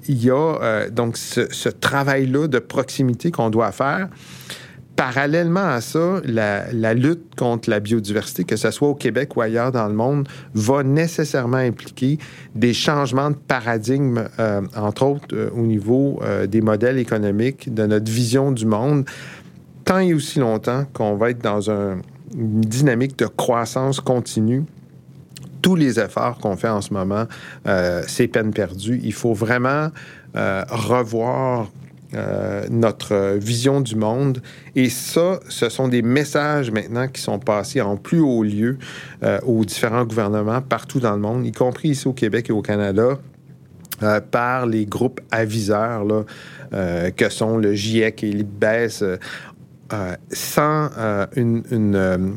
il 0.08 0.24
y 0.24 0.32
a 0.32 0.90
donc 0.90 1.18
ce 1.18 1.70
travail-là 1.70 2.48
de 2.48 2.60
proximité 2.60 3.32
qu'on 3.32 3.50
doit 3.50 3.72
faire 3.72 4.10
parallèlement 5.04 5.68
à 5.68 5.82
ça, 5.82 6.22
la, 6.24 6.94
lutte 6.94 7.36
contre 7.36 7.70
la 7.70 7.82
biodiversité, 7.82 8.46
que 8.46 8.56
ce 8.56 8.72
soit 8.72 8.88
au 8.88 8.96
Québec 8.96 9.36
ou 9.36 9.42
ailleurs 9.42 9.74
dans 9.74 9.90
le 9.90 9.94
monde, 9.94 10.30
va 10.54 10.82
nécessairement 10.82 11.58
impliquer 11.58 12.20
des 12.56 12.74
changements 12.74 13.30
de 13.30 13.36
paradigme, 13.36 14.24
euh, 14.40 14.62
entre 14.78 15.06
autres 15.06 15.28
euh, 15.34 15.50
au 15.54 15.64
niveau 15.64 16.22
euh, 16.22 16.48
des 16.48 16.62
modèles 16.62 17.00
économiques, 17.00 17.74
de 17.74 17.86
notre 17.86 18.10
vision 18.10 18.54
du 18.54 18.66
monde, 18.66 19.04
tant 19.84 20.00
et 20.00 20.14
aussi 20.14 20.40
longtemps 20.40 20.86
qu'on 20.94 21.16
va 21.16 21.32
être 21.32 21.42
dans 21.42 21.70
un, 21.70 21.98
une 22.38 22.62
dynamique 22.62 23.20
de 23.20 23.26
croissance 23.26 24.00
continue 24.00 24.64
tous 25.62 25.76
les 25.76 26.00
efforts 26.00 26.38
qu'on 26.38 26.56
fait 26.56 26.70
en 26.70 26.82
ce 26.82 26.94
moment, 26.94 27.26
c'est 28.06 28.28
peine 28.28 28.52
perdue. 28.52 29.00
Il 29.02 29.14
faut 29.14 29.34
vraiment 29.34 29.92
revoir 30.36 31.70
euh, 32.16 32.66
notre 32.70 33.38
vision 33.38 33.82
du 33.82 33.96
monde. 33.96 34.42
Et 34.76 34.90
ça, 34.90 35.40
ce 35.50 35.70
sont 35.70 35.88
des 35.88 36.02
messages 36.02 36.72
maintenant 36.72 37.08
qui 37.08 37.22
sont 37.22 37.40
passés 37.40 37.82
en 37.82 37.98
plus 37.98 38.20
haut 38.20 38.44
lieu 38.44 38.78
euh, 39.24 39.40
aux 39.46 39.66
différents 39.66 40.06
gouvernements 40.06 40.62
partout 40.62 41.00
dans 41.00 41.14
le 41.14 41.20
monde, 41.20 41.46
y 41.46 41.52
compris 41.52 41.90
ici 41.90 42.08
au 42.08 42.14
Québec 42.14 42.50
et 42.50 42.54
au 42.54 42.62
Canada. 42.62 43.18
Euh, 44.02 44.20
par 44.20 44.66
les 44.66 44.86
groupes 44.86 45.22
aviseurs 45.32 46.04
euh, 46.74 47.12
que 47.12 47.30
sont 47.30 47.58
le 47.58 47.74
GIEC 47.74 48.24
et 48.24 48.32
l'IBES, 48.32 49.04
euh, 49.04 50.16
sans 50.32 50.90
une, 51.36 52.34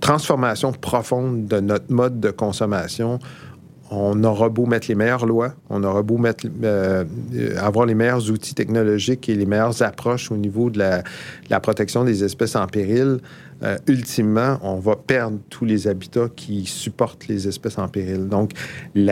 transformation 0.00 0.72
profonde 0.72 1.46
de 1.46 1.60
notre 1.60 1.92
mode 1.92 2.20
de 2.20 2.30
consommation, 2.30 3.18
on 3.96 4.22
aura 4.24 4.48
beau 4.48 4.66
mettre 4.66 4.88
les 4.88 4.94
meilleures 4.94 5.26
lois, 5.26 5.54
on 5.70 5.82
aura 5.84 6.02
beau 6.02 6.18
mettre, 6.18 6.46
euh, 6.62 7.04
avoir 7.58 7.86
les 7.86 7.94
meilleurs 7.94 8.30
outils 8.30 8.54
technologiques 8.54 9.28
et 9.28 9.34
les 9.34 9.46
meilleures 9.46 9.82
approches 9.82 10.30
au 10.30 10.36
niveau 10.36 10.70
de 10.70 10.78
la 10.78 11.60
protection 11.60 12.04
des 12.04 12.24
espèces 12.24 12.56
en 12.56 12.66
péril, 12.66 13.18
euh, 13.64 13.78
ultimement, 13.86 14.58
on 14.62 14.76
va 14.76 14.96
perdre 14.96 15.38
tous 15.48 15.64
les 15.64 15.88
habitats 15.88 16.28
qui 16.34 16.66
supportent 16.66 17.28
les 17.28 17.48
espèces 17.48 17.78
en 17.78 17.88
péril. 17.88 18.28
Donc, 18.28 18.50
il 18.94 19.10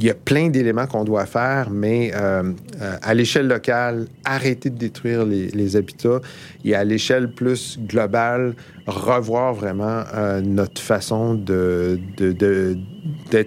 y 0.00 0.10
a 0.10 0.14
plein 0.14 0.50
d'éléments 0.50 0.86
qu'on 0.86 1.04
doit 1.04 1.24
faire, 1.26 1.70
mais 1.70 2.12
euh, 2.14 2.52
euh, 2.82 2.96
à 3.02 3.14
l'échelle 3.14 3.48
locale, 3.48 4.06
arrêter 4.24 4.70
de 4.70 4.76
détruire 4.76 5.24
les, 5.24 5.76
habitats 5.76 6.20
et 6.64 6.74
à 6.74 6.84
l'échelle 6.84 7.32
plus 7.32 7.78
globale, 7.78 8.54
revoir 8.86 9.54
vraiment 9.54 10.02
notre 10.42 10.80
façon 10.80 11.34
d'être 11.34 12.76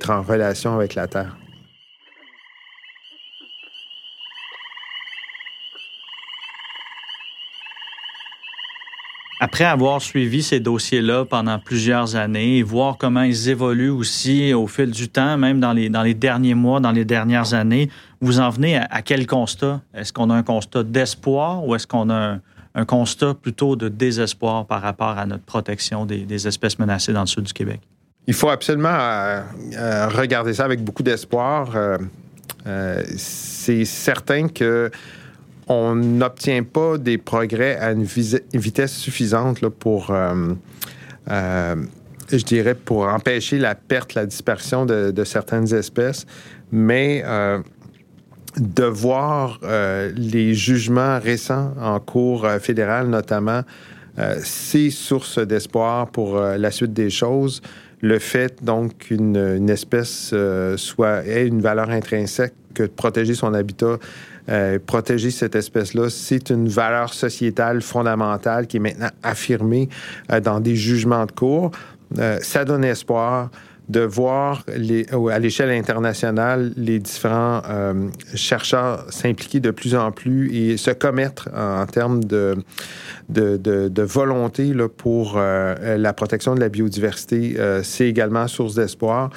en 0.10 0.22
relation 0.24 0.74
avec 0.74 0.96
la 0.96 1.08
Terre. 1.08 1.37
Après 9.40 9.66
avoir 9.66 10.02
suivi 10.02 10.42
ces 10.42 10.60
dossiers-là 10.60 11.26
pendant 11.26 11.60
plusieurs 11.60 12.16
années 12.16 12.58
et 12.58 12.64
voir 12.64 12.98
comment 12.98 13.22
ils 13.22 13.50
évoluent 13.50 13.92
aussi 13.92 14.52
au 14.54 14.66
fil 14.66 14.90
du 14.90 15.10
temps, 15.10 15.38
même 15.38 15.60
dans 15.60 15.74
les, 15.74 16.14
derniers 16.16 16.56
mois, 16.56 16.80
dans 16.80 16.92
les 16.92 17.06
dernières 17.06 17.54
années, 17.54 17.92
vous 18.20 18.40
en 18.40 18.50
venez 18.50 18.78
à, 18.78 19.02
quel 19.04 19.28
constat? 19.28 19.82
Est-ce 19.94 20.12
qu'on 20.12 20.32
a 20.32 20.34
un 20.34 20.42
constat 20.42 20.84
d'espoir 20.84 21.64
ou 21.64 21.76
est-ce 21.76 21.86
qu'on 21.86 22.10
a 22.10 22.40
un, 22.74 22.86
constat 22.86 23.36
plutôt 23.36 23.76
de 23.76 23.90
désespoir 23.90 24.66
par 24.66 24.82
rapport 24.82 25.20
à 25.20 25.26
notre 25.28 25.44
protection 25.44 26.08
des, 26.08 26.48
espèces 26.48 26.80
menacées 26.80 27.14
dans 27.14 27.22
le 27.22 27.28
sud 27.28 27.44
du 27.44 27.54
Québec? 27.54 27.82
Il 28.26 28.34
faut 28.34 28.50
absolument 28.50 28.90
euh, 28.90 29.42
euh, 29.78 30.08
regarder 30.08 30.56
ça 30.56 30.66
avec 30.66 30.84
beaucoup 30.84 31.04
d'espoir. 31.04 31.70
Euh, 31.76 33.04
c'est 33.16 33.86
certain 33.86 34.48
que 34.48 34.92
on 35.68 35.96
n'obtient 35.96 36.64
pas 36.64 36.98
des 36.98 37.18
progrès 37.18 37.78
à 37.78 37.92
une, 37.92 38.06
vitesse 38.54 38.94
suffisante 38.94 39.68
pour, 39.68 40.12
euh, 40.12 40.54
euh, 41.30 41.76
je 42.32 42.44
dirais, 42.44 42.76
pour 42.76 43.04
empêcher 43.08 43.60
la 43.60 43.76
perte, 43.76 44.14
la 44.14 44.26
dispersion 44.26 44.86
de, 44.86 45.24
certaines 45.24 45.74
espèces, 45.74 46.26
mais 46.72 47.22
euh, 47.26 47.60
de 48.58 48.86
voir 48.86 49.60
les 50.16 50.54
jugements 50.54 51.20
récents 51.20 51.74
en 51.80 52.00
cours 52.00 52.48
fédéral, 52.60 53.08
notamment, 53.08 53.62
c'est 54.40 54.90
source 54.90 55.38
d'espoir 55.38 56.08
pour 56.08 56.40
la 56.40 56.72
suite 56.72 56.94
des 56.94 57.12
choses. 57.12 57.62
Le 58.02 58.18
fait 58.18 58.64
donc 58.64 58.98
qu'une 58.98 59.70
espèce 59.70 60.34
ait 60.34 61.48
une 61.48 61.62
valeur 61.62 61.92
intrinsèque 61.92 62.56
que 62.74 62.84
de 62.84 62.88
protéger 62.88 63.36
son 63.36 63.54
habitat 63.54 63.98
euh, 64.50 64.80
protéger 64.84 65.32
cette 65.32 65.56
espèce-là, 65.56 66.10
c'est 66.10 66.50
une 66.50 66.70
valeur 66.70 67.14
sociétale 67.14 67.82
fondamentale 67.82 68.68
qui 68.68 68.78
est 68.78 68.80
maintenant 68.80 69.10
affirmée 69.22 69.90
euh, 70.32 70.40
dans 70.40 70.60
des 70.60 70.76
jugements 70.76 71.26
de 71.26 71.32
cour. 71.32 71.72
Euh, 72.18 72.40
ça 72.42 72.64
donne 72.64 72.86
espoir 72.86 73.50
de 73.90 74.02
voir 74.02 74.64
les, 74.76 75.06
à 75.32 75.40
l'échelle 75.40 75.70
internationale 75.70 76.74
les 76.76 77.00
différents 77.00 77.62
chercheurs 78.36 79.06
s'impliquer 79.10 79.62
de 79.62 79.72
plus 79.72 79.96
en 79.96 80.12
plus 80.12 80.54
et 80.54 80.76
se 80.76 80.92
commettre 80.92 81.48
en, 81.56 81.86
termes 81.86 82.22
de, 82.22 82.58
de, 83.30 84.02
volonté 84.02 84.74
pour 84.98 85.40
la 85.40 86.12
protection 86.12 86.54
de 86.54 86.60
la 86.60 86.68
biodiversité. 86.68 87.56
c'est 87.84 88.10
également 88.10 88.50
source 88.50 88.76
d'espoir. 88.76 89.30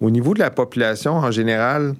Au 0.00 0.10
niveau 0.10 0.34
de 0.34 0.38
la 0.38 0.50
population 0.50 1.14
en 1.14 1.32
général, 1.32 1.96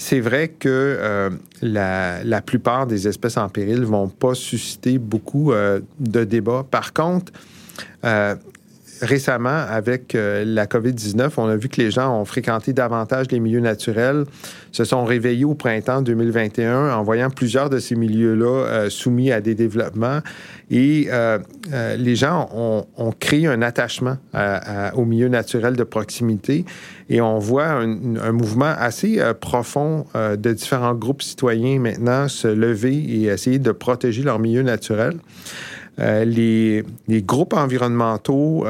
c'est 0.00 0.20
vrai 0.20 0.46
que 0.48 0.68
euh, 0.68 1.28
la, 1.60 2.40
plupart 2.40 2.86
des 2.86 3.08
espèces 3.08 3.36
en 3.36 3.48
péril 3.48 3.82
vont 3.82 4.08
pas 4.08 4.32
susciter 4.32 4.96
beaucoup 4.96 5.52
euh, 5.52 5.80
de 5.98 6.22
débats. 6.22 6.64
Par 6.70 6.92
contre, 6.92 7.32
euh, 8.04 8.36
récemment, 9.02 9.48
avec 9.68 10.16
la 10.16 10.66
COVID-19, 10.66 11.30
on 11.36 11.46
a 11.46 11.56
vu 11.56 11.68
que 11.68 11.80
les 11.80 11.90
gens 11.90 12.20
ont 12.20 12.24
fréquenté 12.24 12.72
davantage 12.72 13.26
les 13.30 13.40
milieux 13.40 13.60
naturels, 13.60 14.24
se 14.72 14.84
sont 14.84 15.04
réveillés 15.04 15.44
au 15.44 15.54
printemps 15.54 16.02
2021 16.02 16.92
en 16.92 17.02
voyant 17.02 17.30
plusieurs 17.30 17.70
de 17.70 17.78
ces 17.78 17.94
milieux-là 17.94 18.88
soumis 18.90 19.30
à 19.30 19.40
des 19.40 19.54
développements. 19.54 20.18
Et 20.72 21.08
les 21.96 22.16
gens 22.16 22.48
ont, 22.52 23.12
créé 23.20 23.46
un 23.46 23.62
attachement 23.62 24.16
au 24.94 25.04
milieu 25.04 25.28
naturel 25.28 25.76
de 25.76 25.84
proximité. 25.84 26.64
Et 27.10 27.20
on 27.20 27.38
voit 27.38 27.68
un, 27.68 28.32
mouvement 28.32 28.74
assez 28.76 29.18
euh, 29.18 29.32
profond 29.32 30.04
euh, 30.14 30.36
de 30.36 30.52
différents 30.52 30.94
groupes 30.94 31.22
citoyens 31.22 31.78
maintenant 31.78 32.28
se 32.28 32.48
lever 32.48 32.96
et 32.96 33.24
essayer 33.24 33.58
de 33.58 33.72
protéger 33.72 34.22
leur 34.22 34.38
milieu 34.38 34.62
naturel. 34.62 35.16
Euh, 36.00 36.24
les, 36.24 36.84
groupes 37.22 37.54
environnementaux, 37.54 38.64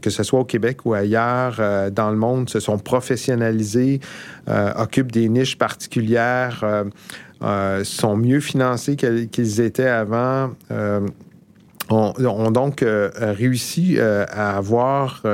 que 0.00 0.10
ce 0.10 0.22
soit 0.22 0.40
au 0.40 0.44
Québec 0.44 0.84
ou 0.84 0.94
ailleurs 0.94 1.60
dans 1.90 2.10
le 2.10 2.16
monde, 2.16 2.48
se 2.48 2.60
sont 2.60 2.78
professionnalisés, 2.78 3.98
occupent 4.76 5.10
des 5.10 5.28
niches 5.28 5.58
particulières, 5.58 6.84
sont 7.82 8.16
mieux 8.16 8.38
financés 8.38 8.94
qu'ils 8.94 9.60
étaient 9.60 9.88
avant, 9.88 10.52
ont, 11.90 12.50
donc 12.52 12.84
réussi 13.16 13.98
à 13.98 14.56
avoir 14.56 15.24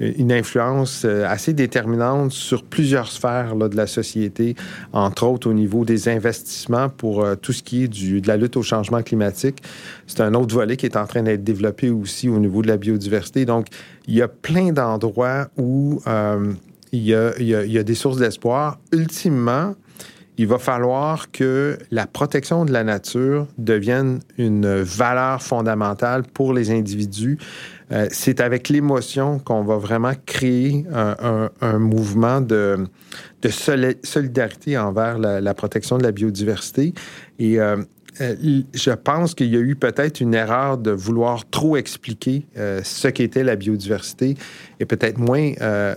une 0.00 0.32
influence 0.32 1.04
euh, 1.04 1.24
assez 1.26 1.52
déterminante 1.52 2.32
sur 2.32 2.64
plusieurs 2.64 3.10
sphères 3.10 3.56
de 3.56 3.76
la 3.76 3.86
société, 3.86 4.54
entre 4.92 5.24
autres 5.26 5.48
au 5.48 5.52
niveau 5.52 5.84
des 5.84 6.08
investissements 6.08 6.88
pour 6.88 7.24
euh, 7.24 7.34
tout 7.34 7.52
ce 7.52 7.62
qui 7.62 7.84
est 7.84 7.88
de 7.88 8.28
la 8.28 8.36
lutte 8.36 8.56
au 8.56 8.62
changement 8.62 9.02
climatique. 9.02 9.62
C'est 10.06 10.20
un 10.20 10.34
autre 10.34 10.54
volet 10.54 10.76
qui 10.76 10.86
est 10.86 10.96
en 10.96 11.06
train 11.06 11.22
d'être 11.22 11.44
développé 11.44 11.90
aussi 11.90 12.28
au 12.28 12.38
niveau 12.38 12.62
de 12.62 12.68
la 12.68 12.76
biodiversité. 12.76 13.44
Donc, 13.44 13.66
il 14.06 14.14
y 14.14 14.22
a 14.22 14.28
plein 14.28 14.72
d'endroits 14.72 15.48
où 15.56 16.00
euh, 16.06 16.52
il 16.92 17.02
y 17.02 17.14
a 17.14 17.82
des 17.82 17.94
sources 17.94 18.18
d'espoir. 18.18 18.78
Ultimement, 18.92 19.74
il 20.38 20.46
va 20.46 20.58
falloir 20.58 21.30
que 21.30 21.78
la 21.90 22.06
protection 22.06 22.64
de 22.64 22.72
la 22.72 22.84
nature 22.84 23.46
devienne 23.56 24.20
une 24.36 24.82
valeur 24.82 25.42
fondamentale 25.42 26.24
pour 26.24 26.52
les 26.52 26.70
individus 26.70 27.38
euh, 27.92 28.08
c'est 28.10 28.40
avec 28.40 28.68
l'émotion 28.68 29.38
qu'on 29.38 29.62
va 29.62 29.76
vraiment 29.76 30.12
créer 30.26 30.84
un, 30.92 31.78
mouvement 31.78 32.40
de, 32.40 32.86
solidarité 34.02 34.76
envers 34.76 35.18
la, 35.18 35.54
protection 35.54 35.98
de 35.98 36.02
la 36.02 36.12
biodiversité. 36.12 36.94
Et 37.38 37.60
euh, 37.60 37.76
euh, 38.20 38.34
je 38.72 38.90
pense 38.90 39.34
qu'il 39.34 39.48
y 39.48 39.56
a 39.56 39.60
eu 39.60 39.76
peut-être 39.76 40.20
une 40.20 40.34
erreur 40.34 40.78
de 40.78 40.90
vouloir 40.90 41.48
trop 41.50 41.76
expliquer 41.76 42.46
ce 42.56 43.08
qu'était 43.08 43.44
la 43.44 43.56
biodiversité 43.56 44.36
et 44.80 44.84
peut-être 44.86 45.18
moins 45.18 45.52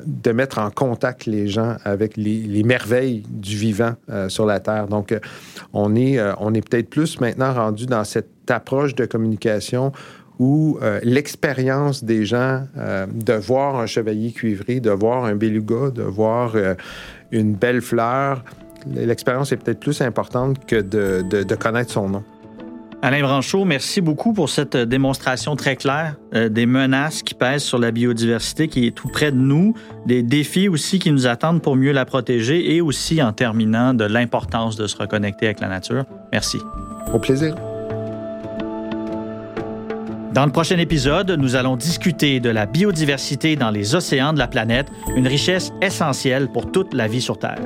de 0.06 0.32
mettre 0.32 0.60
en 0.60 0.70
contact 0.70 1.26
les 1.26 1.48
gens 1.48 1.78
avec 1.86 2.18
les, 2.18 2.64
merveilles 2.64 3.24
du 3.30 3.56
vivant 3.56 3.96
sur 4.28 4.46
la 4.46 4.60
Terre. 4.60 4.88
Donc, 4.88 5.18
on 5.74 5.96
est, 5.96 6.20
on 6.40 6.54
est 6.54 6.68
peut-être 6.68 6.90
plus 6.90 7.20
maintenant 7.20 7.54
rendu 7.54 7.86
dans 7.86 8.04
cette 8.04 8.28
approche 8.52 8.96
de 8.96 9.06
communication 9.06 9.92
où 10.40 10.80
euh, 10.82 11.00
l'expérience 11.04 12.04
des 12.04 12.26
gens 12.26 12.64
euh, 12.78 13.06
de 13.14 13.34
voir 13.34 13.76
un 13.76 13.86
chevalier 13.86 14.32
cuivré, 14.32 14.80
de 14.80 14.90
voir 14.90 15.26
un 15.26 15.36
beluga, 15.36 15.92
de 15.92 16.02
voir 16.02 16.54
euh, 16.56 16.76
une 17.32 17.54
belle 17.54 17.82
fleur, 17.82 18.44
l'expérience 18.88 19.52
est 19.52 19.58
peut-être 19.58 19.82
plus 19.82 20.02
importante 20.02 20.66
que 20.66 20.82
de, 20.82 21.56
connaître 21.56 21.92
son 21.92 22.10
nom. 22.10 22.24
Alain 23.02 23.22
Branchot, 23.22 23.64
merci 23.64 24.02
beaucoup 24.02 24.34
pour 24.34 24.50
cette 24.50 24.76
démonstration 24.76 25.56
très 25.56 25.78
claire 25.78 26.16
des 26.34 26.66
menaces 26.66 27.24
qui 27.24 27.34
pèsent 27.34 27.64
sur 27.64 27.78
la 27.78 27.92
biodiversité 27.92 28.68
qui 28.68 28.88
est 28.88 28.92
tout 28.92 29.08
près 29.08 29.32
de 29.32 29.38
nous, 29.38 29.74
des 30.06 30.22
défis 30.22 30.68
aussi 30.68 31.00
qui 31.00 31.12
nous 31.12 31.26
attendent 31.26 31.62
pour 31.62 31.78
mieux 31.78 31.94
la 31.94 32.04
protéger 32.04 32.76
et 32.76 32.82
aussi 32.82 33.22
en 33.22 33.32
terminant 33.32 33.94
de 33.94 34.04
l'importance 34.04 34.76
de 34.76 34.86
se 34.86 34.98
reconnecter 34.98 35.46
avec 35.46 35.62
la 35.62 35.70
nature. 35.70 36.04
Merci. 36.34 36.58
Au 37.14 37.20
plaisir. 37.20 37.56
Dans 40.34 40.46
le 40.46 40.52
prochain 40.52 40.78
épisode, 40.78 41.32
nous 41.32 41.56
allons 41.56 41.76
discuter 41.76 42.40
de 42.40 42.52
la 42.52 42.68
biodiversité 42.68 43.56
dans 43.56 43.72
les 43.72 43.96
océans 43.96 44.32
de 44.32 44.38
la 44.38 44.48
planète, 44.48 44.88
une 45.16 45.28
richesse 45.28 45.72
essentielle 45.82 46.50
pour 46.50 46.72
toute 46.72 46.94
la 46.94 47.08
vie 47.08 47.22
sur 47.22 47.40
Terre. 47.40 47.62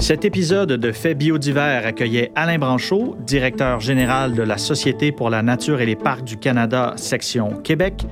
Cet 0.00 0.24
épisode 0.24 0.72
de 0.72 0.90
Faits 0.90 1.16
biodivers 1.16 1.86
accueillait 1.86 2.32
Alain 2.34 2.58
Branchot, 2.58 3.16
directeur 3.20 3.78
général 3.78 4.34
de 4.34 4.42
la 4.42 4.58
Société 4.58 5.12
pour 5.12 5.30
la 5.30 5.42
nature 5.42 5.80
et 5.80 5.86
les 5.86 5.94
parcs 5.94 6.24
du 6.24 6.38
Canada, 6.38 6.94
section 6.96 7.50
Québec. 7.62 8.04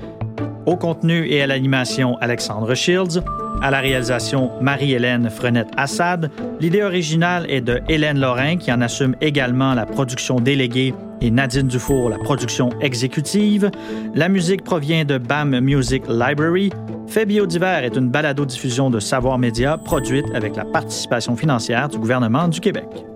Au 0.66 0.76
contenu 0.76 1.28
et 1.28 1.42
à 1.42 1.48
l'animation, 1.48 2.16
Alexandre 2.18 2.74
Shields. 2.76 3.24
À 3.62 3.70
la 3.70 3.80
réalisation, 3.80 4.50
Marie-Hélène 4.62 5.28
Frenette-Assad. 5.28 6.30
L'idée 6.60 6.82
originale 6.82 7.44
est 7.50 7.60
de 7.60 7.80
Hélène 7.88 8.18
Lorrain, 8.18 8.56
qui 8.56 8.72
en 8.72 8.80
assume 8.80 9.14
également 9.20 9.74
la 9.74 9.84
production 9.84 10.40
déléguée 10.40 10.94
et 11.20 11.30
Nadine 11.30 11.68
Dufour 11.68 12.08
la 12.08 12.16
production 12.16 12.70
exécutive. 12.80 13.70
La 14.14 14.30
musique 14.30 14.64
provient 14.64 15.04
de 15.04 15.18
BAM 15.18 15.60
Music 15.60 16.04
Library. 16.08 16.70
Fait 17.06 17.26
biodivers 17.26 17.84
est 17.84 17.96
une 17.96 18.08
balado-diffusion 18.08 18.88
de 18.88 18.98
Savoir 18.98 19.36
Média 19.36 19.76
produite 19.76 20.26
avec 20.34 20.56
la 20.56 20.64
participation 20.64 21.36
financière 21.36 21.90
du 21.90 21.98
gouvernement 21.98 22.48
du 22.48 22.60
Québec. 22.60 23.09